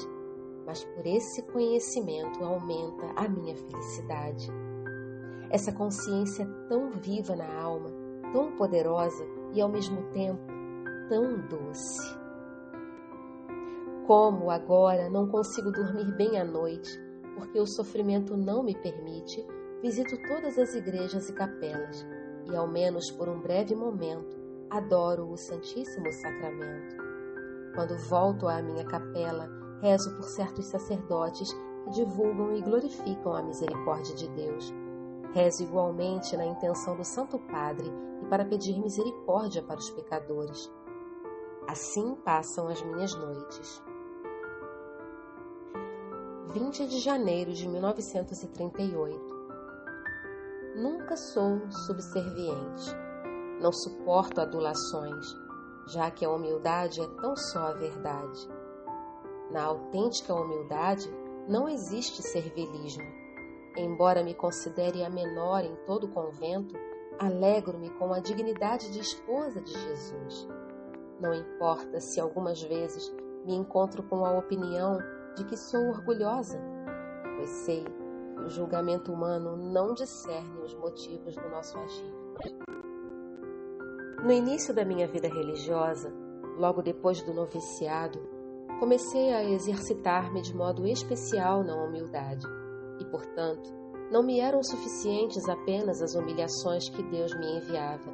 mas 0.69 0.85
por 0.85 1.03
esse 1.07 1.41
conhecimento 1.51 2.43
aumenta 2.43 3.07
a 3.15 3.27
minha 3.27 3.55
felicidade. 3.55 4.47
Essa 5.49 5.71
consciência 5.71 6.45
tão 6.67 6.91
viva 6.91 7.35
na 7.35 7.51
alma, 7.59 7.89
tão 8.31 8.51
poderosa 8.51 9.25
e 9.51 9.59
ao 9.59 9.67
mesmo 9.67 10.03
tempo 10.11 10.58
tão 11.09 11.41
doce. 11.47 12.17
Como 14.07 14.49
agora 14.49 15.09
não 15.09 15.27
consigo 15.27 15.71
dormir 15.71 16.15
bem 16.15 16.39
à 16.39 16.45
noite, 16.45 16.89
porque 17.35 17.59
o 17.59 17.67
sofrimento 17.67 18.37
não 18.37 18.63
me 18.63 18.75
permite, 18.75 19.45
visito 19.81 20.15
todas 20.27 20.57
as 20.57 20.73
igrejas 20.73 21.29
e 21.29 21.33
capelas 21.33 22.07
e, 22.49 22.55
ao 22.55 22.67
menos 22.67 23.11
por 23.11 23.27
um 23.27 23.41
breve 23.41 23.75
momento, 23.75 24.37
adoro 24.69 25.29
o 25.29 25.37
Santíssimo 25.37 26.11
Sacramento. 26.13 26.95
Quando 27.75 27.97
volto 27.97 28.47
à 28.47 28.61
minha 28.61 28.85
capela, 28.85 29.59
Rezo 29.81 30.13
por 30.15 30.23
certos 30.23 30.65
sacerdotes 30.65 31.53
que 31.85 31.91
divulgam 31.91 32.53
e 32.53 32.61
glorificam 32.61 33.33
a 33.33 33.41
misericórdia 33.41 34.13
de 34.13 34.27
Deus. 34.29 34.73
Rezo 35.33 35.63
igualmente 35.63 36.35
na 36.35 36.45
intenção 36.45 36.97
do 36.97 37.05
Santo 37.05 37.39
Padre 37.39 37.89
e 38.21 38.25
para 38.25 38.43
pedir 38.43 38.77
misericórdia 38.77 39.63
para 39.63 39.77
os 39.77 39.89
pecadores. 39.91 40.69
Assim 41.69 42.15
passam 42.25 42.67
as 42.67 42.81
minhas 42.81 43.13
noites. 43.13 43.79
20 46.51 46.87
de 46.87 46.99
janeiro 46.99 47.53
de 47.53 47.67
1938 47.67 49.19
Nunca 50.75 51.15
sou 51.15 51.61
subserviente. 51.85 52.89
Não 53.61 53.71
suporto 53.71 54.41
adulações, 54.41 55.27
já 55.93 56.09
que 56.09 56.25
a 56.25 56.31
humildade 56.31 57.01
é 57.01 57.07
tão 57.21 57.35
só 57.35 57.67
a 57.67 57.73
verdade. 57.73 58.49
Na 59.51 59.65
autêntica 59.65 60.33
humildade 60.33 61.07
não 61.47 61.69
existe 61.69 62.23
servilismo. 62.23 63.05
Embora 63.77 64.23
me 64.23 64.33
considere 64.33 65.03
a 65.03 65.09
menor 65.11 65.63
em 65.63 65.75
todo 65.85 66.07
o 66.07 66.11
convento, 66.11 66.73
alegro-me 67.19 67.91
com 67.91 68.11
a 68.11 68.19
dignidade 68.19 68.89
de 68.91 69.01
esposa 69.01 69.61
de 69.61 69.71
Jesus. 69.71 70.58
Não 71.19 71.33
importa 71.33 71.99
se 71.99 72.19
algumas 72.19 72.61
vezes 72.61 73.13
me 73.45 73.53
encontro 73.55 74.03
com 74.03 74.25
a 74.25 74.37
opinião 74.37 74.99
de 75.35 75.43
que 75.45 75.57
sou 75.57 75.89
orgulhosa, 75.89 76.59
pois 77.35 77.49
sei 77.49 77.83
que 77.83 78.41
o 78.41 78.49
julgamento 78.49 79.11
humano 79.11 79.57
não 79.57 79.93
discerne 79.93 80.61
os 80.63 80.73
motivos 80.75 81.35
do 81.35 81.49
nosso 81.49 81.77
agir. 81.77 82.13
No 84.23 84.31
início 84.31 84.73
da 84.73 84.83
minha 84.83 85.07
vida 85.07 85.27
religiosa, 85.27 86.13
logo 86.57 86.81
depois 86.81 87.21
do 87.21 87.33
noviciado, 87.33 88.19
comecei 88.79 89.33
a 89.33 89.43
exercitar-me 89.43 90.41
de 90.41 90.55
modo 90.55 90.85
especial 90.85 91.63
na 91.63 91.75
humildade, 91.75 92.45
e, 92.99 93.05
portanto, 93.05 93.73
não 94.11 94.23
me 94.23 94.39
eram 94.39 94.61
suficientes 94.63 95.47
apenas 95.47 96.01
as 96.01 96.15
humilhações 96.15 96.89
que 96.89 97.03
Deus 97.03 97.33
me 97.37 97.57
enviava, 97.57 98.11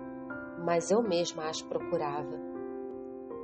mas 0.63 0.91
eu 0.91 1.01
mesma 1.01 1.47
as 1.47 1.61
procurava. 1.61 2.44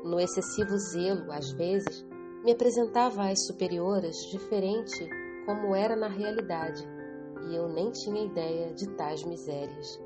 No 0.04 0.20
excessivo 0.20 0.78
zelo, 0.78 1.32
às 1.32 1.52
vezes, 1.52 2.06
me 2.44 2.52
apresentava 2.52 3.30
às 3.30 3.46
superiores 3.46 4.16
diferente 4.32 5.08
como 5.46 5.76
era 5.76 5.96
na 5.96 6.08
realidade, 6.08 6.88
e 7.48 7.56
eu 7.56 7.68
nem 7.68 7.92
tinha 7.92 8.26
ideia 8.26 8.74
de 8.74 8.88
tais 8.96 9.24
misérias. 9.24 10.02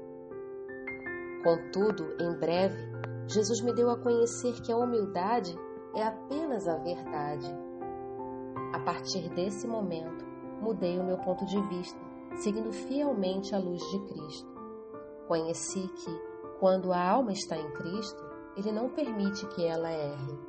Contudo, 1.43 2.15
em 2.19 2.33
breve, 2.37 2.77
Jesus 3.27 3.61
me 3.61 3.73
deu 3.73 3.89
a 3.89 3.97
conhecer 3.97 4.53
que 4.61 4.71
a 4.71 4.77
humildade 4.77 5.55
é 5.93 6.03
apenas 6.03 6.67
a 6.67 6.75
verdade. 6.77 7.47
A 8.73 8.79
partir 8.79 9.29
desse 9.29 9.67
momento, 9.67 10.25
mudei 10.61 10.99
o 10.99 11.03
meu 11.03 11.17
ponto 11.19 11.45
de 11.45 11.61
vista, 11.67 11.99
seguindo 12.37 12.71
fielmente 12.71 13.55
a 13.55 13.59
luz 13.59 13.81
de 13.91 13.99
Cristo. 14.07 14.49
Conheci 15.27 15.87
que, 15.87 16.21
quando 16.59 16.91
a 16.91 16.99
alma 16.99 17.31
está 17.31 17.57
em 17.57 17.71
Cristo, 17.73 18.24
Ele 18.55 18.71
não 18.71 18.89
permite 18.89 19.45
que 19.47 19.65
ela 19.65 19.91
erre. 19.91 20.39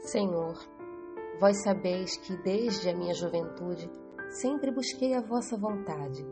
Senhor, 0.00 0.54
vós 1.40 1.62
sabeis 1.62 2.16
que 2.18 2.36
desde 2.42 2.88
a 2.88 2.94
minha 2.94 3.14
juventude 3.14 3.90
sempre 4.40 4.70
busquei 4.70 5.14
a 5.14 5.20
vossa 5.20 5.56
vontade 5.56 6.26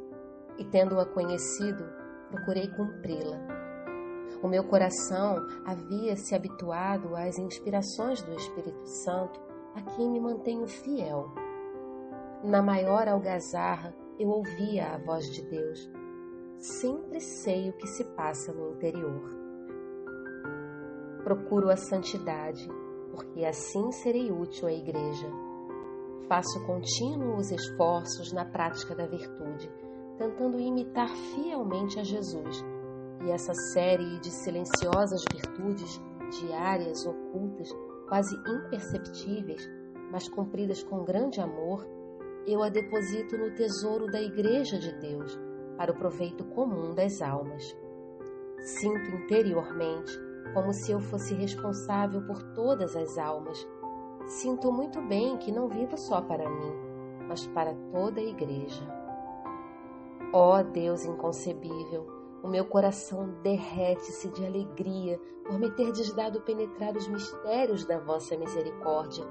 e, 0.59 0.65
tendo-a 0.65 1.07
conhecido, 1.07 1.85
procurei 2.31 2.69
cumpri-la 2.69 3.63
o 4.43 4.49
meu 4.49 4.65
coração 4.65 5.37
havia 5.65 6.17
se 6.17 6.35
habituado 6.35 7.15
às 7.15 7.39
inspirações 7.39 8.23
do 8.23 8.33
Espírito 8.33 8.85
Santo, 9.05 9.41
a 9.73 9.81
quem 9.83 10.11
me 10.11 10.21
mantenho 10.21 10.67
fiel. 10.67 11.33
Na 12.43 12.61
maior 12.61 13.07
algazarra, 13.07 13.95
eu 14.19 14.29
ouvia 14.29 14.95
a 14.95 14.99
voz 14.99 15.31
de 15.31 15.49
Deus. 15.49 15.89
Sempre 16.59 17.21
sei 17.21 17.71
o 17.71 17.73
que 17.75 17.87
se 17.87 18.05
passa 18.17 18.53
no 18.53 18.73
interior. 18.73 19.42
Procuro 21.25 21.71
a 21.71 21.77
santidade, 21.77 22.69
porque 23.11 23.45
assim 23.45 23.93
serei 23.93 24.33
útil 24.33 24.69
à 24.69 24.73
Igreja. 24.73 25.29
Faço 26.29 26.65
contínuos 26.67 27.51
esforços 27.51 28.33
na 28.33 28.45
prática 28.45 28.95
da 28.95 29.07
virtude, 29.07 29.71
tentando 30.19 30.59
imitar 30.59 31.09
fielmente 31.09 32.01
a 32.01 32.05
Jesus 32.05 32.65
e 33.25 33.31
essa 33.31 33.53
série 33.73 34.19
de 34.19 34.31
silenciosas 34.31 35.23
virtudes, 35.33 36.01
diárias, 36.41 37.07
ocultas, 37.07 37.69
quase 38.09 38.35
imperceptíveis, 38.37 39.69
mas 40.11 40.29
cumpridas 40.29 40.83
com 40.83 41.05
grande 41.05 41.41
amor, 41.41 41.87
eu 42.47 42.63
a 42.63 42.69
deposito 42.69 43.39
no 43.39 43.55
tesouro 43.55 44.07
da 44.07 44.21
Igreja 44.21 44.79
de 44.79 44.93
Deus, 44.99 45.39
para 45.77 45.93
o 45.93 45.97
proveito 45.97 46.45
comum 46.47 46.95
das 46.95 47.23
almas. 47.23 47.63
Sinto 48.59 49.11
interiormente 49.17 50.32
como 50.55 50.73
se 50.73 50.93
eu 50.93 51.01
fosse 51.01 51.35
responsável 51.35 52.23
por 52.23 52.43
todas 52.55 52.95
as 52.97 53.17
almas. 53.19 53.67
Sinto 54.27 54.73
muito 54.73 55.01
bem 55.03 55.37
que 55.39 55.51
não 55.51 55.69
vivo 55.69 55.97
só 55.97 56.21
para 56.21 56.49
mim, 56.49 56.73
mas 57.29 57.47
para 57.49 57.75
toda 57.91 58.21
a 58.21 58.25
Igreja. 58.25 58.87
Ó 60.33 60.59
oh, 60.59 60.63
Deus 60.65 61.05
inconcebível! 61.05 62.07
O 62.43 62.49
meu 62.49 62.65
coração 62.65 63.29
derrete-se 63.43 64.29
de 64.31 64.45
alegria 64.45 65.21
por 65.47 65.59
me 65.59 65.71
terdes 65.71 66.13
dado 66.13 66.41
penetrar 66.41 66.97
os 66.97 67.07
mistérios 67.07 67.85
da 67.85 67.99
vossa 67.99 68.37
misericórdia. 68.37 69.25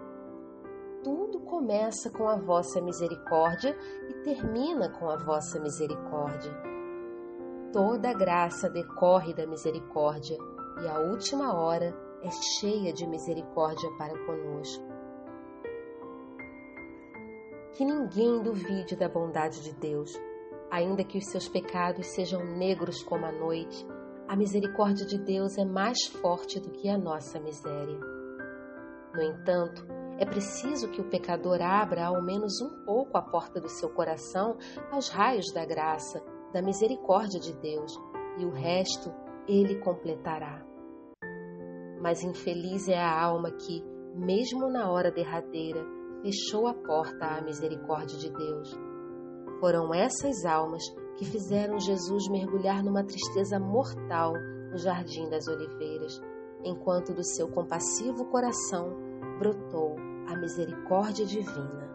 Tudo 1.03 1.39
começa 1.41 2.09
com 2.09 2.27
a 2.27 2.35
vossa 2.35 2.79
misericórdia 2.79 3.75
e 4.09 4.13
termina 4.23 4.89
com 4.89 5.09
a 5.09 5.17
vossa 5.17 5.59
misericórdia. 5.59 6.51
Toda 7.73 8.13
graça 8.13 8.69
decorre 8.69 9.33
da 9.33 9.47
misericórdia 9.47 10.37
e 10.83 10.87
a 10.87 10.99
última 10.99 11.53
hora 11.53 11.93
é 12.23 12.29
cheia 12.59 12.93
de 12.93 13.07
misericórdia 13.07 13.89
para 13.97 14.17
conosco. 14.25 14.83
Que 17.73 17.85
ninguém 17.85 18.41
duvide 18.41 18.95
da 18.95 19.09
bondade 19.09 19.61
de 19.63 19.73
Deus 19.73 20.19
Ainda 20.71 21.03
que 21.03 21.17
os 21.17 21.25
seus 21.25 21.49
pecados 21.49 22.07
sejam 22.07 22.45
negros 22.45 23.03
como 23.03 23.25
a 23.25 23.31
noite, 23.31 23.85
a 24.25 24.37
misericórdia 24.37 25.05
de 25.05 25.17
Deus 25.17 25.57
é 25.57 25.65
mais 25.65 26.07
forte 26.07 26.61
do 26.61 26.71
que 26.71 26.87
a 26.87 26.97
nossa 26.97 27.41
miséria. 27.41 27.99
No 29.13 29.21
entanto, 29.21 29.85
É 30.17 30.25
preciso 30.25 30.87
que 30.91 31.01
o 31.01 31.09
pecador 31.09 31.63
abra 31.63 32.05
ao 32.05 32.21
menos 32.21 32.61
um 32.61 32.85
pouco 32.85 33.17
a 33.17 33.23
porta 33.23 33.59
do 33.59 33.67
seu 33.67 33.89
coração 33.89 34.55
aos 34.91 35.09
raios 35.09 35.51
da 35.51 35.65
graça, 35.65 36.23
da 36.53 36.61
misericórdia 36.61 37.39
de 37.39 37.53
Deus, 37.53 37.91
e 38.37 38.45
o 38.45 38.51
resto 38.51 39.11
ele 39.47 39.79
completará. 39.79 40.65
Mas 42.01 42.23
infeliz 42.23 42.87
é 42.87 42.97
a 42.97 43.23
alma 43.23 43.51
que, 43.51 43.83
mesmo 44.15 44.69
na 44.69 44.91
hora 44.91 45.11
derradeira, 45.11 45.85
fechou 46.21 46.67
a 46.67 46.73
porta 46.73 47.25
à 47.25 47.41
misericórdia 47.41 48.17
de 48.17 48.31
Deus. 48.31 48.71
Foram 49.59 49.93
essas 49.93 50.45
almas 50.45 50.83
que 51.17 51.25
fizeram 51.25 51.79
Jesus 51.79 52.27
mergulhar 52.29 52.83
numa 52.83 53.03
tristeza 53.03 53.59
mortal 53.59 54.33
no 54.71 54.77
Jardim 54.77 55.29
das 55.29 55.47
Oliveiras, 55.47 56.19
enquanto 56.63 57.13
do 57.13 57.23
seu 57.23 57.47
compassivo 57.49 58.25
coração 58.25 58.95
brotou 59.37 59.95
a 60.27 60.35
misericórdia 60.37 61.25
divina. 61.25 61.90